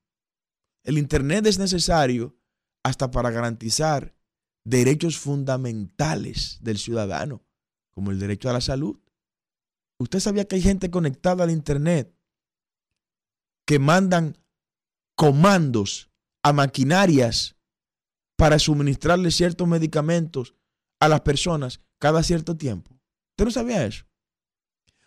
[0.84, 2.36] el Internet es necesario
[2.84, 4.16] hasta para garantizar
[4.64, 7.44] derechos fundamentales del ciudadano,
[7.92, 9.00] como el derecho a la salud.
[9.98, 12.16] ¿Usted sabía que hay gente conectada al Internet
[13.66, 14.38] que mandan
[15.16, 16.10] comandos
[16.44, 17.56] a maquinarias
[18.36, 20.56] para suministrarle ciertos medicamentos
[21.00, 23.00] a las personas cada cierto tiempo?
[23.32, 24.06] ¿Usted no sabía eso?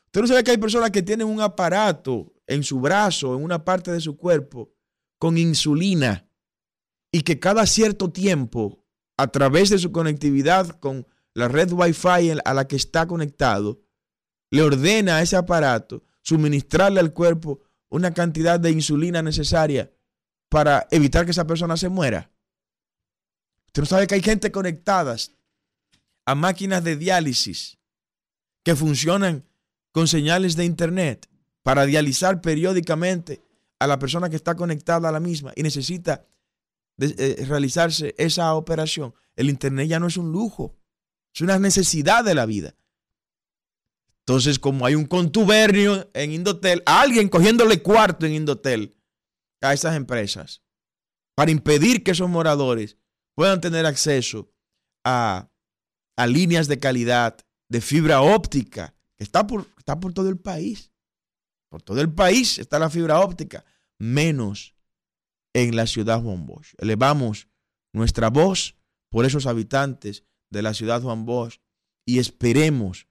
[0.07, 3.65] ¿Usted no sabía que hay personas que tienen un aparato en su brazo, en una
[3.65, 4.74] parte de su cuerpo,
[5.25, 6.29] con insulina
[7.11, 8.85] y que cada cierto tiempo,
[9.17, 13.81] a través de su conectividad con la red Wi-Fi a la que está conectado,
[14.51, 19.91] le ordena a ese aparato suministrarle al cuerpo una cantidad de insulina necesaria
[20.51, 22.31] para evitar que esa persona se muera.
[23.69, 25.33] Usted no sabe que hay gente conectadas
[26.27, 27.79] a máquinas de diálisis
[28.63, 29.49] que funcionan
[29.91, 31.31] con señales de internet
[31.63, 33.41] para dializar periódicamente
[33.79, 36.27] a la persona que está conectada a la misma y necesita
[36.99, 39.15] eh, realizarse esa operación.
[39.37, 40.77] El Internet ya no es un lujo,
[41.35, 42.77] es una necesidad de la vida.
[44.21, 48.97] Entonces, como hay un contubernio en Indotel, alguien cogiéndole cuarto en Indotel
[49.61, 50.63] a esas empresas
[51.35, 52.97] para impedir que esos moradores
[53.35, 54.51] puedan tener acceso
[55.05, 55.51] a,
[56.17, 57.37] a líneas de calidad,
[57.69, 60.94] de fibra óptica, que está por, está por todo el país.
[61.75, 63.65] Por todo el país está la fibra óptica
[63.99, 64.77] menos
[65.53, 66.73] en la ciudad Juan Bosch.
[66.79, 67.49] Elevamos
[67.93, 68.77] nuestra voz
[69.11, 71.59] por esos habitantes de la ciudad Juan Bosch
[72.07, 73.09] y esperemos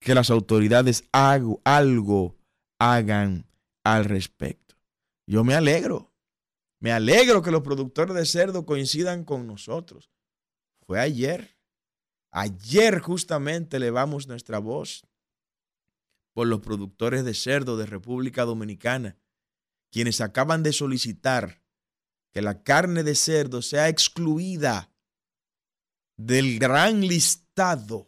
[0.00, 2.38] que las autoridades algo, algo
[2.78, 3.46] hagan
[3.84, 4.74] al respecto.
[5.26, 6.10] Yo me alegro,
[6.80, 10.10] me alegro que los productores de cerdo coincidan con nosotros.
[10.86, 11.58] Fue ayer,
[12.30, 15.06] ayer justamente elevamos nuestra voz
[16.38, 19.18] por los productores de cerdo de República Dominicana
[19.90, 21.64] quienes acaban de solicitar
[22.32, 24.94] que la carne de cerdo sea excluida
[26.16, 28.06] del gran listado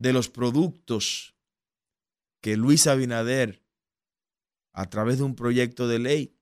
[0.00, 1.36] de los productos
[2.42, 3.64] que Luis Abinader,
[4.72, 6.36] a través de un proyecto de ley,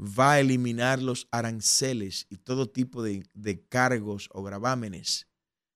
[0.00, 5.28] va a eliminar los aranceles y todo tipo de, de cargos o gravámenes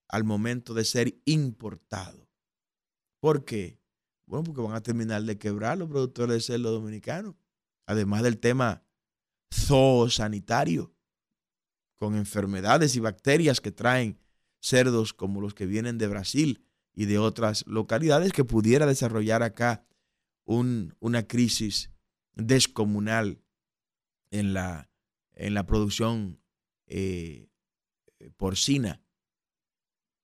[0.08, 2.28] al momento de ser importado.
[3.20, 3.85] ¿Por qué?
[4.26, 7.36] Bueno, porque van a terminar de quebrar los productores de cerdo dominicanos.
[7.86, 8.82] Además del tema
[9.54, 10.92] zoosanitario,
[11.96, 14.18] con enfermedades y bacterias que traen
[14.60, 19.86] cerdos como los que vienen de Brasil y de otras localidades que pudiera desarrollar acá
[20.44, 21.90] una crisis
[22.34, 23.42] descomunal
[24.30, 24.90] en la,
[25.32, 26.40] en la producción
[26.86, 27.48] eh,
[28.36, 29.02] porcina.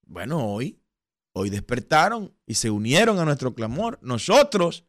[0.05, 0.82] Bueno, hoy,
[1.33, 3.99] hoy despertaron y se unieron a nuestro clamor.
[4.01, 4.85] Nosotros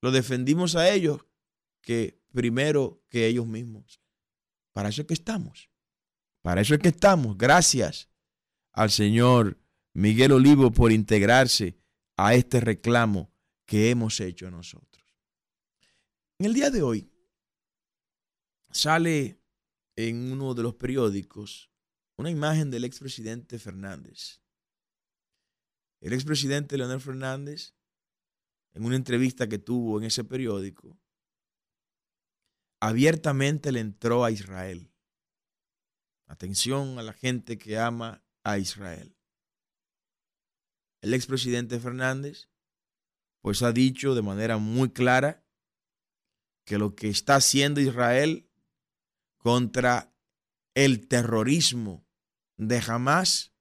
[0.00, 1.26] lo defendimos a ellos
[1.82, 4.00] que primero que ellos mismos.
[4.72, 5.70] Para eso es que estamos.
[6.42, 7.36] Para eso es que estamos.
[7.36, 8.08] Gracias
[8.72, 9.58] al señor
[9.92, 11.76] Miguel Olivo por integrarse
[12.16, 13.32] a este reclamo
[13.66, 15.04] que hemos hecho nosotros.
[16.38, 17.10] En el día de hoy
[18.70, 19.40] sale
[19.96, 21.70] en uno de los periódicos
[22.16, 24.40] una imagen del expresidente Fernández.
[26.00, 27.74] El expresidente Leonel Fernández,
[28.72, 30.96] en una entrevista que tuvo en ese periódico,
[32.80, 34.92] abiertamente le entró a Israel.
[36.26, 39.16] Atención a la gente que ama a Israel.
[41.00, 42.48] El expresidente Fernández,
[43.40, 45.44] pues ha dicho de manera muy clara
[46.64, 48.48] que lo que está haciendo Israel
[49.38, 50.12] contra
[50.74, 52.06] el terrorismo
[52.56, 53.54] de Hamas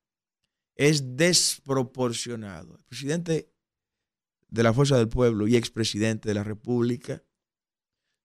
[0.78, 2.76] es desproporcionado.
[2.78, 3.52] El presidente
[4.48, 7.24] de la Fuerza del Pueblo y expresidente de la República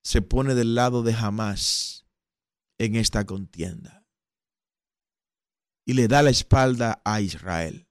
[0.04, 2.06] se pone del lado de Hamas
[2.78, 4.06] en esta contienda
[5.84, 7.88] y le da la espalda a Israel.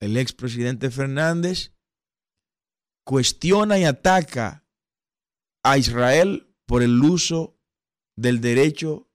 [0.00, 1.72] El expresidente Fernández
[3.04, 4.66] cuestiona y ataca
[5.64, 7.58] a Israel por el uso
[8.16, 9.10] del derecho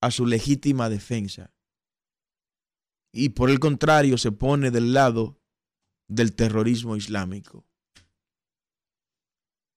[0.00, 1.52] a su legítima defensa.
[3.12, 5.40] Y por el contrario se pone del lado
[6.08, 7.66] del terrorismo islámico.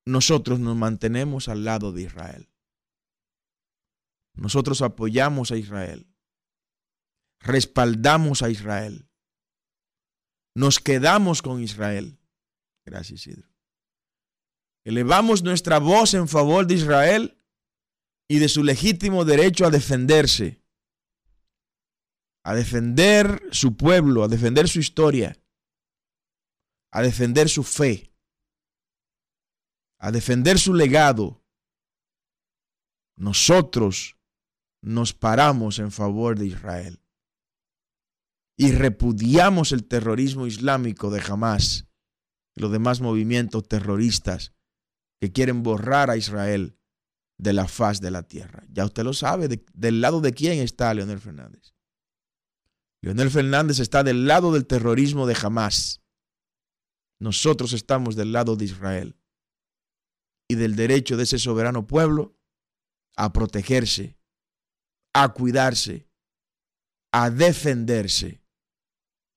[0.05, 2.49] Nosotros nos mantenemos al lado de Israel.
[4.35, 6.07] Nosotros apoyamos a Israel.
[7.41, 9.09] Respaldamos a Israel.
[10.55, 12.19] Nos quedamos con Israel.
[12.85, 13.49] Gracias, Isidro.
[14.85, 17.41] Elevamos nuestra voz en favor de Israel
[18.29, 20.63] y de su legítimo derecho a defenderse,
[22.45, 25.35] a defender su pueblo, a defender su historia,
[26.91, 28.13] a defender su fe,
[29.97, 31.43] a defender su legado.
[33.17, 34.19] Nosotros
[34.83, 37.01] nos paramos en favor de Israel
[38.55, 41.87] y repudiamos el terrorismo islámico de Hamas
[42.55, 44.53] y los demás movimientos terroristas
[45.19, 46.77] que quieren borrar a Israel
[47.39, 48.63] de la faz de la tierra.
[48.69, 51.74] Ya usted lo sabe, del lado de quién está Leonel Fernández.
[53.05, 56.01] Leonel Fernández está del lado del terrorismo de Hamas.
[57.19, 59.15] Nosotros estamos del lado de Israel
[60.49, 62.35] y del derecho de ese soberano pueblo
[63.15, 64.17] a protegerse,
[65.13, 66.09] a cuidarse,
[67.13, 68.41] a defenderse.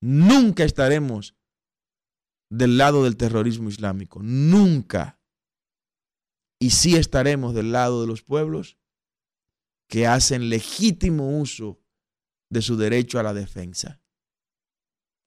[0.01, 1.35] Nunca estaremos
[2.49, 5.21] del lado del terrorismo islámico, nunca
[6.59, 8.79] y sí estaremos del lado de los pueblos
[9.87, 11.79] que hacen legítimo uso
[12.49, 14.01] de su derecho a la defensa.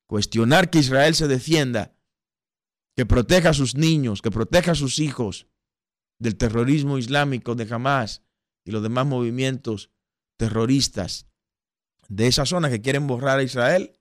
[0.09, 1.97] Cuestionar que Israel se defienda,
[2.97, 5.47] que proteja a sus niños, que proteja a sus hijos
[6.19, 8.23] del terrorismo islámico de Hamas
[8.65, 9.91] y los demás movimientos
[10.39, 11.27] terroristas
[12.09, 13.99] de esa zona que quieren borrar a Israel,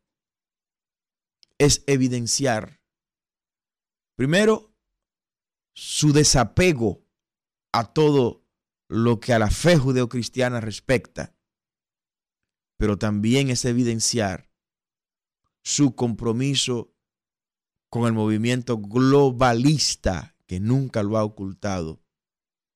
[1.58, 2.82] es evidenciar,
[4.16, 4.74] primero,
[5.74, 7.06] su desapego
[7.72, 8.44] a todo
[8.90, 11.34] lo que a la fe judeocristiana respecta,
[12.82, 14.50] pero también es evidenciar
[15.62, 16.92] su compromiso
[17.92, 22.02] con el movimiento globalista que nunca lo ha ocultado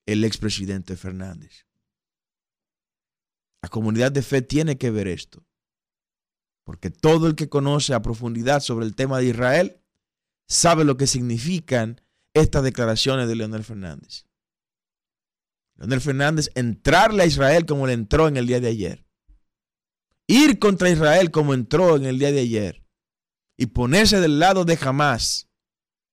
[0.05, 1.65] el expresidente Fernández.
[3.63, 5.43] La comunidad de fe tiene que ver esto,
[6.63, 9.81] porque todo el que conoce a profundidad sobre el tema de Israel
[10.47, 11.99] sabe lo que significan
[12.35, 14.27] estas declaraciones de Leonel Fernández.
[15.77, 19.04] Leonel Fernández entrarle a Israel como le entró en el día de ayer.
[20.27, 22.85] Ir contra Israel como entró en el día de ayer.
[23.57, 25.49] Y ponerse del lado de Hamas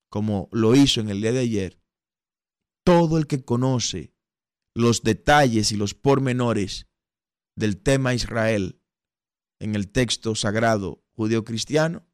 [0.09, 1.81] como lo hizo en el día de ayer.
[2.85, 4.13] Todo el que conoce
[4.75, 6.87] los detalles y los pormenores
[7.55, 8.79] del tema Israel
[9.59, 12.05] en el texto sagrado judío-cristiano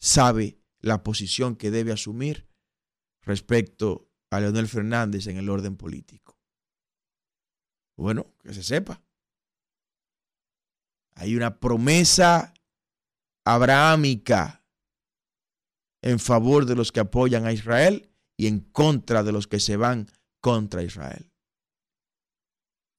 [0.00, 2.48] sabe la posición que debe asumir
[3.22, 6.38] respecto a Leonel Fernández en el orden político.
[7.96, 9.02] Bueno, que se sepa.
[11.14, 12.54] Hay una promesa
[13.44, 14.64] abrahámica
[16.02, 19.76] en favor de los que apoyan a Israel y en contra de los que se
[19.76, 20.08] van
[20.40, 21.30] contra Israel.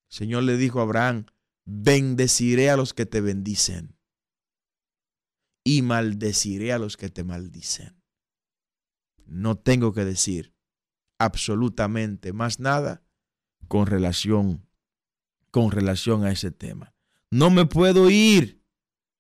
[0.09, 1.25] El Señor le dijo a Abraham,
[1.65, 3.97] bendeciré a los que te bendicen
[5.63, 8.01] y maldeciré a los que te maldicen.
[9.25, 10.53] No tengo que decir
[11.17, 13.03] absolutamente más nada
[13.67, 14.67] con relación
[15.51, 16.95] con relación a ese tema.
[17.33, 18.61] No me puedo ir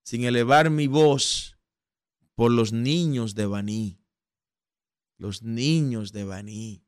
[0.03, 1.57] sin elevar mi voz
[2.35, 4.01] por los niños de Baní.
[5.17, 6.83] Los niños de Baní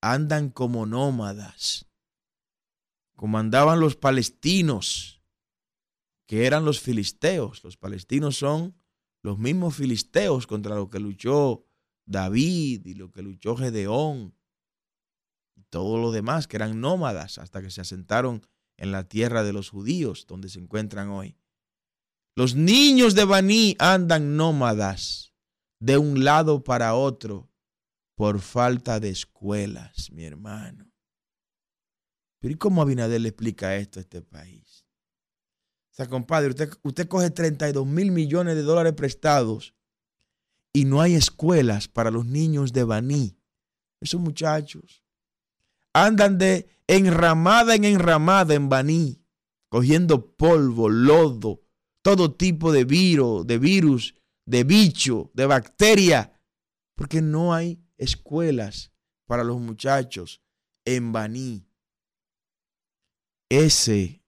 [0.00, 1.86] andan como nómadas,
[3.16, 5.20] como andaban los palestinos,
[6.26, 7.64] que eran los filisteos.
[7.64, 8.76] Los palestinos son
[9.20, 11.66] los mismos filisteos contra los que luchó
[12.06, 14.36] David y lo que luchó Gedeón
[15.56, 18.46] y todo lo demás, que eran nómadas hasta que se asentaron
[18.76, 21.36] en la tierra de los judíos, donde se encuentran hoy.
[22.36, 25.34] Los niños de Baní andan nómadas
[25.80, 27.50] de un lado para otro
[28.16, 30.90] por falta de escuelas, mi hermano.
[32.40, 34.84] Pero ¿y cómo Abinader le explica esto a este país?
[35.92, 39.74] O sea, compadre, usted, usted coge 32 mil millones de dólares prestados
[40.72, 43.38] y no hay escuelas para los niños de Baní.
[44.00, 45.03] Esos muchachos
[45.94, 49.24] andan de enramada en enramada en Baní,
[49.70, 51.62] cogiendo polvo, lodo,
[52.02, 54.14] todo tipo de virus, de virus,
[54.44, 56.38] de bicho, de bacteria,
[56.96, 58.92] porque no hay escuelas
[59.26, 60.42] para los muchachos
[60.84, 61.66] en Baní.
[63.48, 64.22] Ese,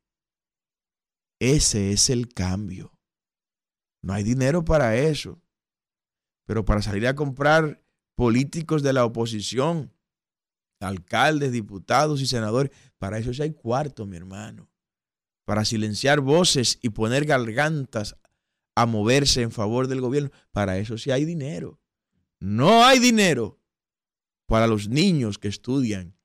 [1.39, 2.93] ese es el cambio.
[4.03, 5.43] No hay dinero para eso.
[6.47, 7.83] Pero para salir a comprar
[8.15, 9.93] políticos de la oposición,
[10.81, 14.71] alcaldes, diputados y senadores, para eso sí hay cuarto, mi hermano.
[15.45, 18.17] Para silenciar voces y poner gargantas
[18.75, 21.81] a moverse en favor del gobierno, para eso sí hay dinero.
[22.41, 23.61] No hay dinero
[24.47, 26.17] para los niños que estudian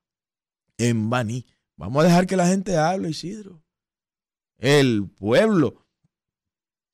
[0.77, 1.45] en Bani.
[1.77, 3.63] Vamos a dejar que la gente hable, Isidro.
[4.57, 5.87] El pueblo,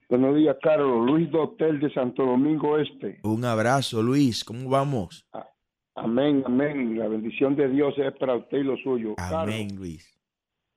[0.08, 1.04] buenos días, Carlos.
[1.04, 3.18] Luis Dotel de Santo Domingo Este.
[3.24, 4.44] Un abrazo, Luis.
[4.44, 5.26] ¿Cómo vamos?
[5.32, 5.48] Ah,
[5.96, 6.96] amén, amén.
[6.96, 9.14] La bendición de Dios es para usted y lo suyo.
[9.18, 10.14] Amén, Luis.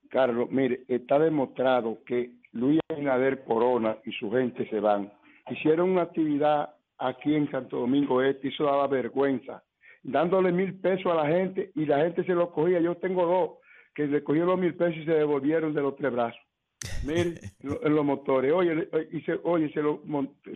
[0.10, 5.14] Carlos, mire, está demostrado que Luis Abinader Corona y su gente se van.
[5.52, 9.64] Hicieron una actividad aquí en Santo Domingo Este y eso daba vergüenza
[10.04, 12.80] dándole mil pesos a la gente y la gente se lo cogía.
[12.80, 13.52] Yo tengo dos
[13.93, 16.39] que le cogieron los mil pesos y se devolvieron de los tres brazos.
[17.06, 17.36] Miren,
[17.84, 18.52] en los motores.
[18.52, 20.02] Oye, y se, oye, se lo,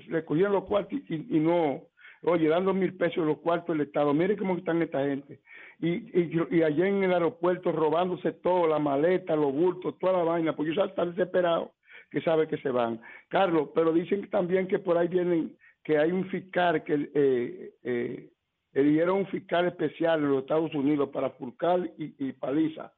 [0.07, 1.83] le cogieron los cuartos y, no,
[2.23, 4.13] oye, dando mil pesos los cuartos del Estado.
[4.13, 5.39] Miren cómo están esta gente.
[5.79, 10.23] Y, y, y allá en el aeropuerto robándose todo, la maleta, los bultos, toda la
[10.23, 11.69] vaina, porque ellos están desesperados
[12.09, 13.01] que sabe que se van.
[13.27, 18.29] Carlos, pero dicen también que por ahí vienen, que hay un fiscal que eh, eh,
[18.75, 22.93] eligieron un fiscal especial en los Estados Unidos para Furcal y, Paliza,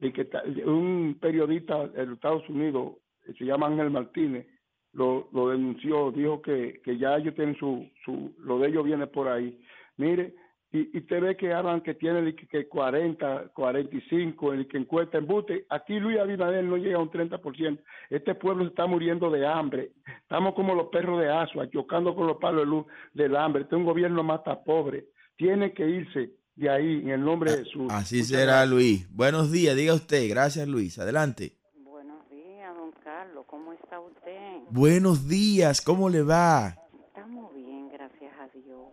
[0.00, 0.28] y que
[0.66, 2.96] un periodista de los Estados Unidos,
[3.38, 4.46] se llama Ángel Martínez,
[4.92, 9.28] lo, denunció, dijo que, que, ya ellos tienen su, su, lo de ellos viene por
[9.28, 9.58] ahí.
[9.96, 10.34] Mire,
[10.72, 15.26] y, y te ve que hablan que tiene que 40, 45, el que encuesta en
[15.26, 15.66] Bute.
[15.68, 17.78] Aquí Luis Abinader no llega a un 30%.
[18.08, 19.92] Este pueblo se está muriendo de hambre.
[20.22, 23.62] Estamos como los perros de Asua, chocando con los palos de luz del hambre.
[23.62, 25.08] Este es un gobierno mata pobre
[25.42, 27.90] tiene que irse de ahí en el nombre de Jesús.
[27.90, 28.64] Así será.
[28.64, 29.12] Luis.
[29.12, 30.28] Buenos días, diga usted.
[30.28, 31.00] Gracias, Luis.
[31.00, 31.56] Adelante.
[31.82, 33.44] Buenos días, don Carlos.
[33.48, 34.60] ¿Cómo está usted?
[34.70, 36.76] Buenos días, ¿cómo le va?
[37.08, 38.86] Estamos bien, gracias a Dios.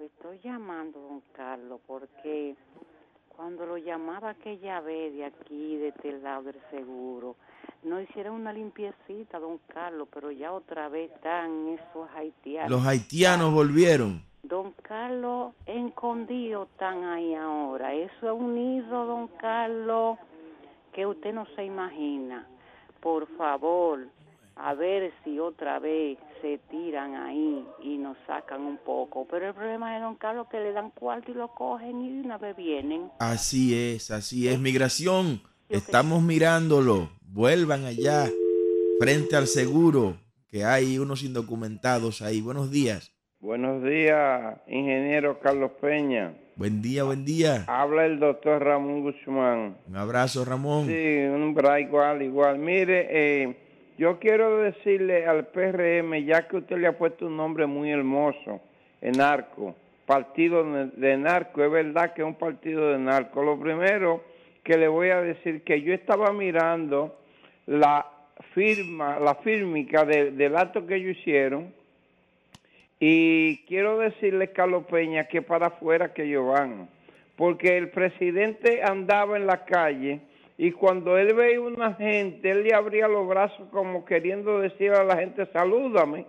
[0.00, 2.56] Lo estoy llamando, don Carlos, porque
[3.28, 7.36] cuando lo llamaba aquella vez de aquí, de este lado del seguro,
[7.84, 12.68] no hicieron una limpiecita, don Carlos, pero ya otra vez están esos haitianos.
[12.68, 14.26] Los haitianos volvieron.
[14.48, 17.92] Don Carlos, escondidos están ahí ahora.
[17.94, 20.18] Eso es un nido, don Carlos,
[20.92, 22.46] que usted no se imagina.
[23.00, 24.06] Por favor,
[24.54, 29.26] a ver si otra vez se tiran ahí y nos sacan un poco.
[29.28, 32.20] Pero el problema es, don Carlos, que le dan cuarto y lo cogen y de
[32.20, 33.10] una vez vienen.
[33.18, 34.60] Así es, así es.
[34.60, 37.08] Migración, estamos mirándolo.
[37.22, 38.30] Vuelvan allá,
[39.00, 40.18] frente al seguro,
[40.48, 42.40] que hay unos indocumentados ahí.
[42.40, 43.15] Buenos días.
[43.40, 46.32] Buenos días, ingeniero Carlos Peña.
[46.56, 47.64] Buen día, buen día.
[47.66, 49.76] Habla el doctor Ramón Guzmán.
[49.86, 50.86] Un abrazo, Ramón.
[50.86, 52.58] Sí, un bra igual, igual.
[52.58, 53.56] Mire, eh,
[53.98, 58.62] yo quiero decirle al PRM, ya que usted le ha puesto un nombre muy hermoso,
[59.02, 59.76] en narco,
[60.06, 63.42] partido de narco, es verdad que es un partido de narco.
[63.42, 64.24] Lo primero
[64.64, 67.18] que le voy a decir que yo estaba mirando
[67.66, 68.06] la
[68.54, 71.74] firma, la fírmica del acto que ellos hicieron,
[72.98, 76.88] y quiero decirle, Carlos Peña, que para afuera que ellos van.
[77.36, 80.20] Porque el presidente andaba en la calle
[80.58, 85.04] y cuando él veía una gente, él le abría los brazos como queriendo decir a
[85.04, 86.24] la gente, salúdame.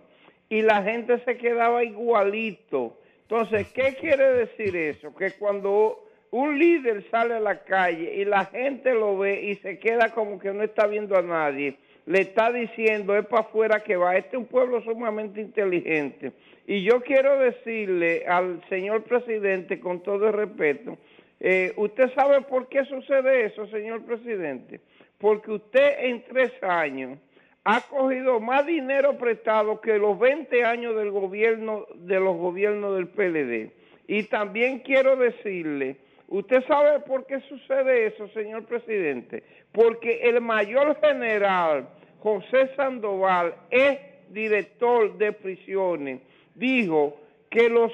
[0.50, 2.98] Y la gente se quedaba igualito.
[3.22, 5.16] Entonces, ¿qué quiere decir eso?
[5.16, 9.80] Que cuando un líder sale a la calle y la gente lo ve y se
[9.80, 11.78] queda como que no está viendo a nadie,
[12.08, 14.16] le está diciendo, es para afuera que va.
[14.16, 16.32] Este es un pueblo sumamente inteligente.
[16.66, 20.98] Y yo quiero decirle al señor presidente, con todo el respeto,
[21.40, 24.80] eh, ¿usted sabe por qué sucede eso, señor presidente?
[25.18, 27.20] Porque usted en tres años
[27.66, 33.10] ha cogido más dinero prestado que los 20 años del gobierno, de los gobiernos del
[33.10, 33.72] PLD.
[34.08, 35.98] Y también quiero decirle,
[36.30, 39.44] ¿usted sabe por qué sucede eso, señor presidente?
[39.74, 41.90] Porque el mayor general,
[42.22, 44.00] José Sandoval, es
[44.30, 46.22] director de prisiones.
[46.56, 47.18] Dijo
[47.50, 47.92] que las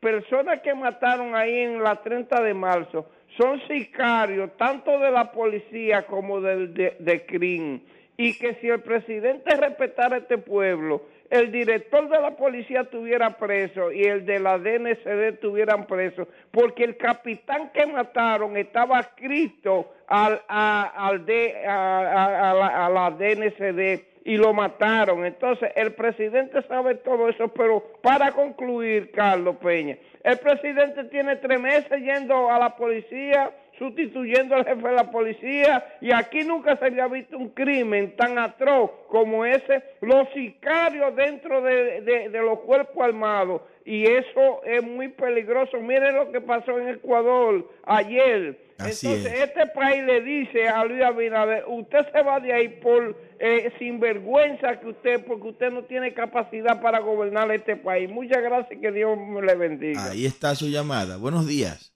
[0.00, 3.06] personas que mataron ahí en la 30 de marzo
[3.36, 7.80] son sicarios tanto de la policía como del de, CRIM
[8.16, 13.92] y que si el presidente respetara este pueblo, el director de la policía estuviera preso
[13.92, 20.40] y el de la DNCD estuvieran preso, porque el capitán que mataron estaba escrito al,
[20.48, 25.24] al de, a, a, a la DNCD y lo mataron.
[25.24, 31.60] Entonces, el presidente sabe todo eso, pero para concluir, Carlos Peña, el presidente tiene tres
[31.60, 36.86] meses yendo a la policía, sustituyendo al jefe de la policía, y aquí nunca se
[36.86, 43.04] había visto un crimen tan atroz como ese, los sicarios dentro de, de los cuerpos
[43.04, 45.80] armados, y eso es muy peligroso.
[45.80, 51.64] Miren lo que pasó en Ecuador ayer entonces, este país le dice a Luis Abinader,
[51.66, 56.80] usted se va de ahí por eh, sinvergüenza que usted, porque usted no tiene capacidad
[56.82, 58.10] para gobernar este país.
[58.10, 60.10] Muchas gracias, que Dios me le bendiga.
[60.10, 61.16] Ahí está su llamada.
[61.16, 61.95] Buenos días.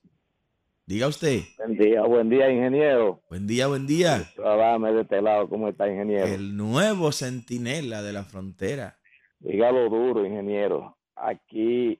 [0.91, 1.43] Diga usted.
[1.57, 3.21] Buen día, buen día, ingeniero.
[3.29, 4.29] Buen día, buen día.
[4.35, 6.25] Dame de este lado, ¿cómo está, ingeniero?
[6.25, 8.97] El nuevo centinela de la frontera.
[9.39, 10.97] Dígalo duro, ingeniero.
[11.15, 11.97] Aquí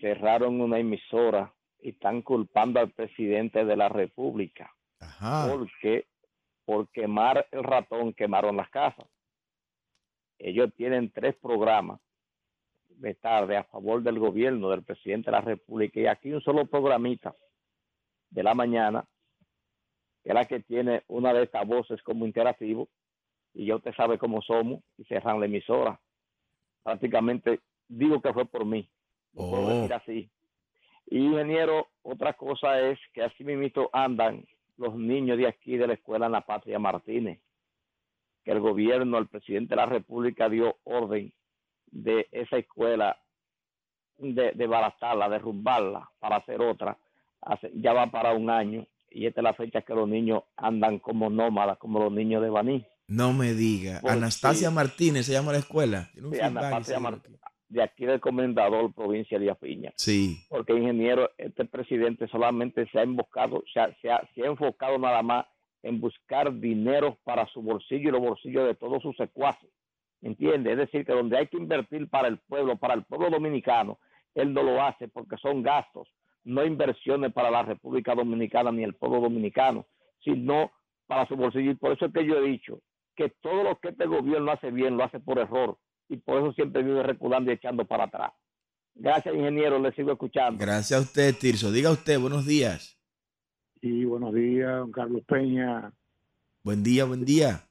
[0.00, 4.72] cerraron una emisora y están culpando al presidente de la República
[5.50, 6.06] porque
[6.64, 9.08] por quemar el ratón quemaron las casas.
[10.38, 11.98] Ellos tienen tres programas
[12.90, 16.66] de tarde a favor del gobierno del presidente de la República y aquí un solo
[16.66, 17.34] programita
[18.30, 19.04] de la mañana
[20.22, 22.88] que es la que tiene una de estas voces como interactivo
[23.54, 25.98] y ya usted sabe cómo somos y cerran la emisora.
[26.82, 28.88] Prácticamente digo que fue por mí.
[29.32, 29.68] puedo oh.
[29.68, 30.30] decir así
[31.10, 35.94] y ingeniero, otra cosa es que así mismo andan los niños de aquí de la
[35.94, 37.40] escuela en la Patria Martínez,
[38.44, 41.32] que el gobierno, el presidente de la República dio orden
[41.86, 43.18] de esa escuela
[44.18, 46.96] de, de baratarla, derrumbarla para hacer otra.
[47.74, 51.30] Ya va para un año y esta es la fecha que los niños andan como
[51.30, 52.86] nómadas, como los niños de Baní.
[53.08, 54.00] No me diga.
[54.04, 56.10] Anastasia Martínez se llama la escuela.
[56.14, 59.92] Sí, Anastasia Martínez de aquí del comendador provincia de Apiña.
[59.96, 60.44] Sí.
[60.48, 65.46] Porque ingeniero, este presidente solamente se ha emboscado, se ha, se ha, enfocado nada más
[65.82, 69.70] en buscar dinero para su bolsillo y los bolsillos de todos sus secuaces.
[70.20, 70.72] ¿Entiende?
[70.72, 73.98] Es decir, que donde hay que invertir para el pueblo, para el pueblo dominicano,
[74.34, 76.08] él no lo hace porque son gastos,
[76.44, 79.86] no inversiones para la República Dominicana ni el pueblo dominicano,
[80.24, 80.70] sino
[81.06, 81.72] para su bolsillo.
[81.72, 82.80] Y por eso es que yo he dicho
[83.16, 85.78] que todo lo que este gobierno hace bien lo hace por error
[86.08, 88.32] y por eso siempre vive reculando y echando para atrás.
[88.94, 90.58] Gracias, ingeniero, le sigo escuchando.
[90.58, 91.70] Gracias a usted, Tirso.
[91.70, 92.98] Diga usted, buenos días.
[93.80, 95.92] Y buenos días, don Carlos Peña.
[96.62, 97.62] Buen día, buen día.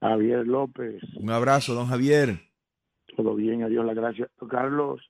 [0.00, 1.02] Javier López.
[1.16, 2.40] Un abrazo, don Javier.
[3.16, 4.30] Todo bien, adiós la gracia.
[4.48, 5.00] Carlos,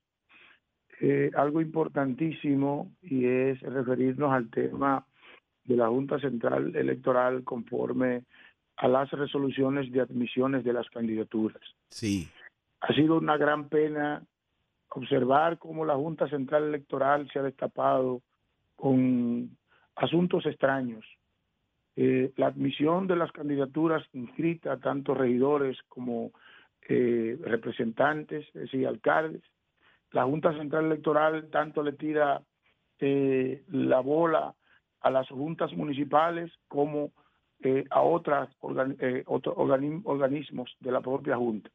[1.00, 5.06] eh, algo importantísimo y es referirnos al tema
[5.64, 8.24] de la Junta Central Electoral conforme
[8.76, 11.62] a las resoluciones de admisiones de las candidaturas.
[11.88, 12.28] Sí.
[12.80, 14.22] Ha sido una gran pena
[14.90, 18.20] observar cómo la Junta Central Electoral se ha destapado
[18.76, 19.56] con
[19.96, 21.04] asuntos extraños.
[21.96, 26.32] Eh, la admisión de las candidaturas inscritas, tanto regidores como
[26.88, 29.42] eh, representantes, es decir, alcaldes.
[30.12, 32.42] La Junta Central Electoral tanto le tira
[32.98, 34.54] eh, la bola
[35.00, 37.12] a las juntas municipales como
[37.62, 38.48] eh, a otras
[39.00, 41.70] eh, otros organismos de la propia Junta.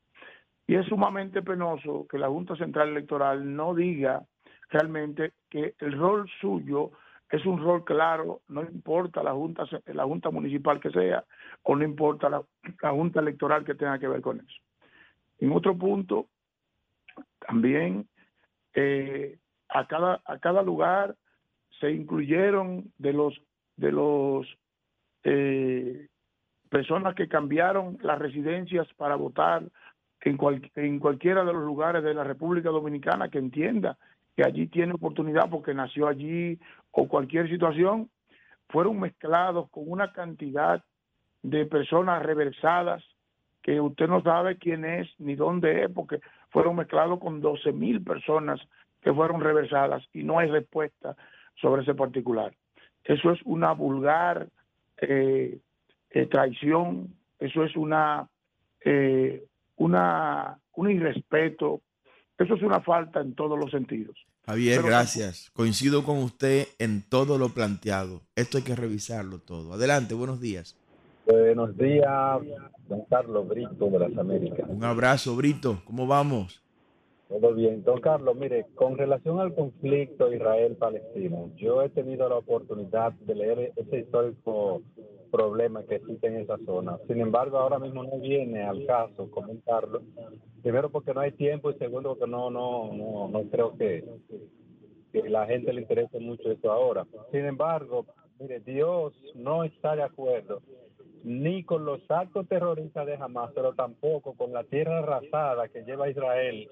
[0.67, 4.23] Y es sumamente penoso que la Junta Central Electoral no diga
[4.69, 6.91] realmente que el rol suyo
[7.29, 11.23] es un rol claro, no importa la junta, la junta municipal que sea,
[11.63, 12.43] o no importa la,
[12.91, 14.61] junta electoral que tenga que ver con eso.
[15.39, 16.27] En otro punto,
[17.39, 18.07] también
[18.75, 19.37] eh,
[19.69, 21.15] a cada a cada lugar
[21.79, 23.41] se incluyeron de los
[23.77, 24.47] de los
[25.23, 26.07] eh,
[26.69, 29.63] personas que cambiaron las residencias para votar
[30.21, 30.37] en,
[30.75, 33.97] en cualquiera de los lugares de la República Dominicana que entienda
[34.35, 36.59] que allí tiene oportunidad porque nació allí
[36.91, 38.09] o cualquier situación,
[38.69, 40.83] fueron mezclados con una cantidad
[41.41, 43.03] de personas reversadas
[43.61, 46.19] que usted no sabe quién es ni dónde es, porque
[46.55, 48.61] fueron mezclados con 12 mil personas
[49.01, 51.17] que fueron reversadas y no hay respuesta
[51.59, 52.55] sobre ese particular.
[53.03, 54.47] Eso es una vulgar
[55.01, 55.59] eh,
[56.11, 58.29] eh, traición, eso es una,
[58.85, 59.43] eh,
[59.75, 61.81] una, un irrespeto,
[62.37, 64.15] eso es una falta en todos los sentidos.
[64.45, 65.51] Javier, gracias.
[65.51, 68.21] Coincido con usted en todo lo planteado.
[68.33, 69.73] Esto hay que revisarlo todo.
[69.73, 70.77] Adelante, buenos días.
[71.25, 72.39] Buenos días,
[72.87, 74.69] don Carlos Brito de las Américas.
[74.69, 75.81] Un abrazo, Brito.
[75.85, 76.61] ¿Cómo vamos?
[77.27, 77.83] Todo bien.
[77.83, 83.73] Don Carlos, mire, con relación al conflicto Israel-Palestina, yo he tenido la oportunidad de leer
[83.75, 84.83] ese histórico
[85.31, 86.99] problema que existe en esa zona.
[87.07, 90.03] Sin embargo, ahora mismo no viene al caso comentarlo.
[90.61, 94.05] Primero porque no hay tiempo y segundo porque no no no, no creo que,
[95.11, 97.07] que la gente le interese mucho eso ahora.
[97.31, 98.05] Sin embargo,
[98.39, 100.61] mire, Dios no está de acuerdo
[101.25, 106.07] ni con los actos terroristas de Hamas, pero tampoco con la tierra arrasada que lleva
[106.07, 106.69] Israel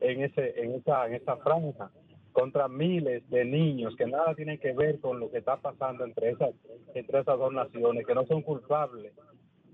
[0.00, 1.92] en ese en esa franja
[2.32, 6.30] contra miles de niños que nada tienen que ver con lo que está pasando entre
[6.30, 9.12] esas dos naciones que no son culpables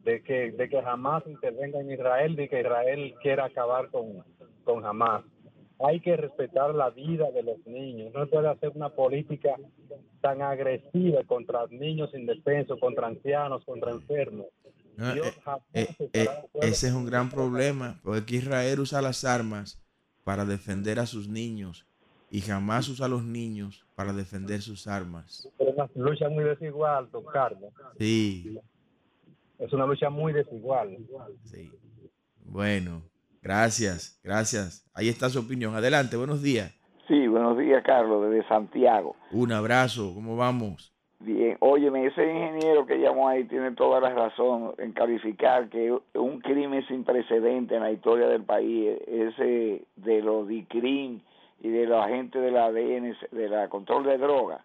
[0.05, 4.23] de que de que jamás intervenga en Israel de que Israel quiera acabar con
[4.65, 5.25] con Hamas
[5.81, 9.55] hay que respetar la vida de los niños no se puede hacer una política
[10.21, 14.47] tan agresiva contra niños indefensos contra ancianos contra enfermos
[15.01, 15.23] eh,
[15.75, 19.81] eh, eh, ese es un gran problema porque Israel usa las armas
[20.25, 21.87] para defender a sus niños
[22.31, 25.49] y jamás usa a los niños para defender sus armas.
[25.59, 27.73] Es una lucha muy desigual, don Carlos.
[27.99, 28.59] Sí.
[29.59, 30.99] Es una lucha muy desigual.
[31.45, 31.71] Sí.
[32.45, 33.03] Bueno,
[33.49, 34.85] gracias, gracias.
[34.95, 35.75] Ahí está su opinión.
[35.75, 36.75] Adelante, buenos días.
[37.09, 39.17] Sí, buenos días, Carlos, desde Santiago.
[39.33, 40.93] Un abrazo, ¿cómo vamos?
[41.21, 46.41] Bien, óyeme, ese ingeniero que llamó ahí tiene toda la razón en calificar que un
[46.41, 51.21] crimen sin precedente en la historia del país, ese de los DICRIM
[51.61, 54.61] y de los agentes de la ADN, de la control de drogas,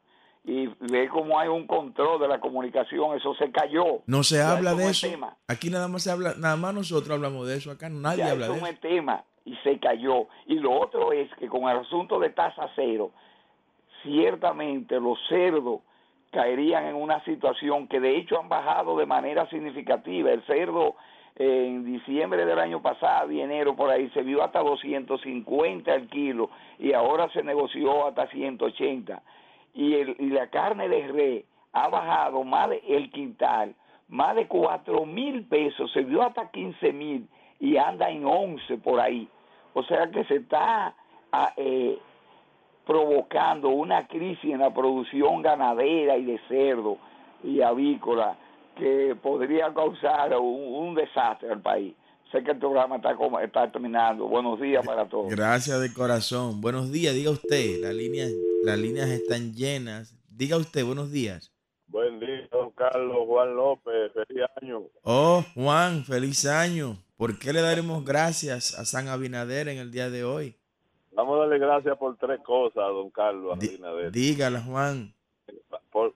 [0.46, 4.02] y ve cómo hay un control de la comunicación, eso se cayó.
[4.06, 5.08] No se habla de eso.
[5.48, 8.56] Aquí nada más se habla, nada más nosotros hablamos de eso, acá nadie habla de
[8.58, 8.66] eso.
[8.66, 10.28] Es un tema y se cayó.
[10.48, 13.12] Y lo otro es que con el asunto de tasa cero,
[14.04, 15.80] ciertamente los cerdos
[16.32, 20.32] caerían en una situación que de hecho han bajado de manera significativa.
[20.32, 20.96] El cerdo
[21.36, 26.50] en diciembre del año pasado y enero por ahí se vio hasta 250 al kilo
[26.80, 29.22] y ahora se negoció hasta 180.
[29.74, 33.76] Y, el, y la carne de res ha bajado más de el quintal,
[34.08, 37.28] más de 4 mil pesos, se vio hasta 15 mil
[37.60, 39.28] y anda en 11 por ahí.
[39.74, 40.94] O sea que se está
[41.32, 41.98] ah, eh,
[42.86, 46.98] provocando una crisis en la producción ganadera y de cerdo
[47.44, 48.38] y avícola
[48.78, 51.94] que podría causar un, desastre al país.
[52.32, 54.26] Sé que el programa está, está terminando.
[54.28, 55.30] Buenos días para todos.
[55.30, 56.62] Gracias de corazón.
[56.62, 57.80] Buenos días, diga usted.
[57.82, 58.32] Las líneas,
[58.64, 60.16] las líneas están llenas.
[60.30, 61.52] Diga usted, buenos días.
[61.88, 64.12] Buen día, don Carlos Juan López.
[64.14, 64.84] Feliz año.
[65.04, 66.98] Oh, Juan, feliz año.
[67.18, 70.56] ¿Por qué le daremos gracias a San Abinader en el día de hoy?
[71.12, 74.12] Vamos a darle gracias por tres cosas, don Carlos Abinader.
[74.12, 75.14] Dígala, Juan.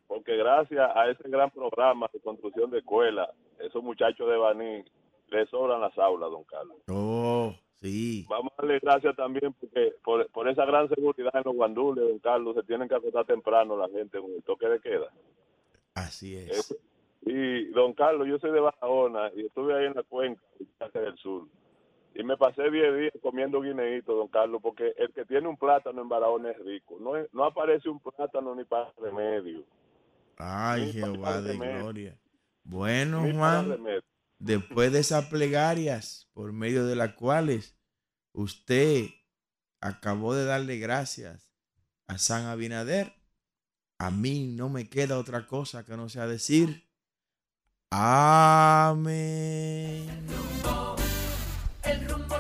[0.07, 3.29] porque gracias a ese gran programa de construcción de escuelas,
[3.59, 4.85] esos muchachos de Baní
[5.29, 6.77] le sobran las aulas, don Carlos.
[6.89, 8.25] Oh, sí.
[8.29, 12.55] Vamos a darle gracias también porque por, esa gran seguridad en los guandules, don Carlos,
[12.55, 15.11] se tienen que acostar temprano la gente con el toque de queda.
[15.93, 16.77] Así es.
[17.21, 20.41] y don Carlos, yo soy de Barahona y estuve ahí en la cuenca
[20.93, 21.47] del sur
[22.17, 26.01] y me pasé 10 días comiendo guineíto, don Carlos, porque el que tiene un plátano
[26.01, 26.97] en Barahona es rico.
[26.99, 29.63] No, no aparece un plátano ni para remedio.
[30.37, 32.17] Ay, Jehová de gloria.
[32.63, 33.77] Bueno, Juan,
[34.39, 37.75] después de esas plegarias por medio de las cuales
[38.33, 39.07] usted
[39.81, 41.51] acabó de darle gracias
[42.07, 43.13] a San Abinader,
[43.99, 46.87] a mí no me queda otra cosa que no sea decir,
[47.91, 49.07] amén.
[51.83, 52.37] El rumbo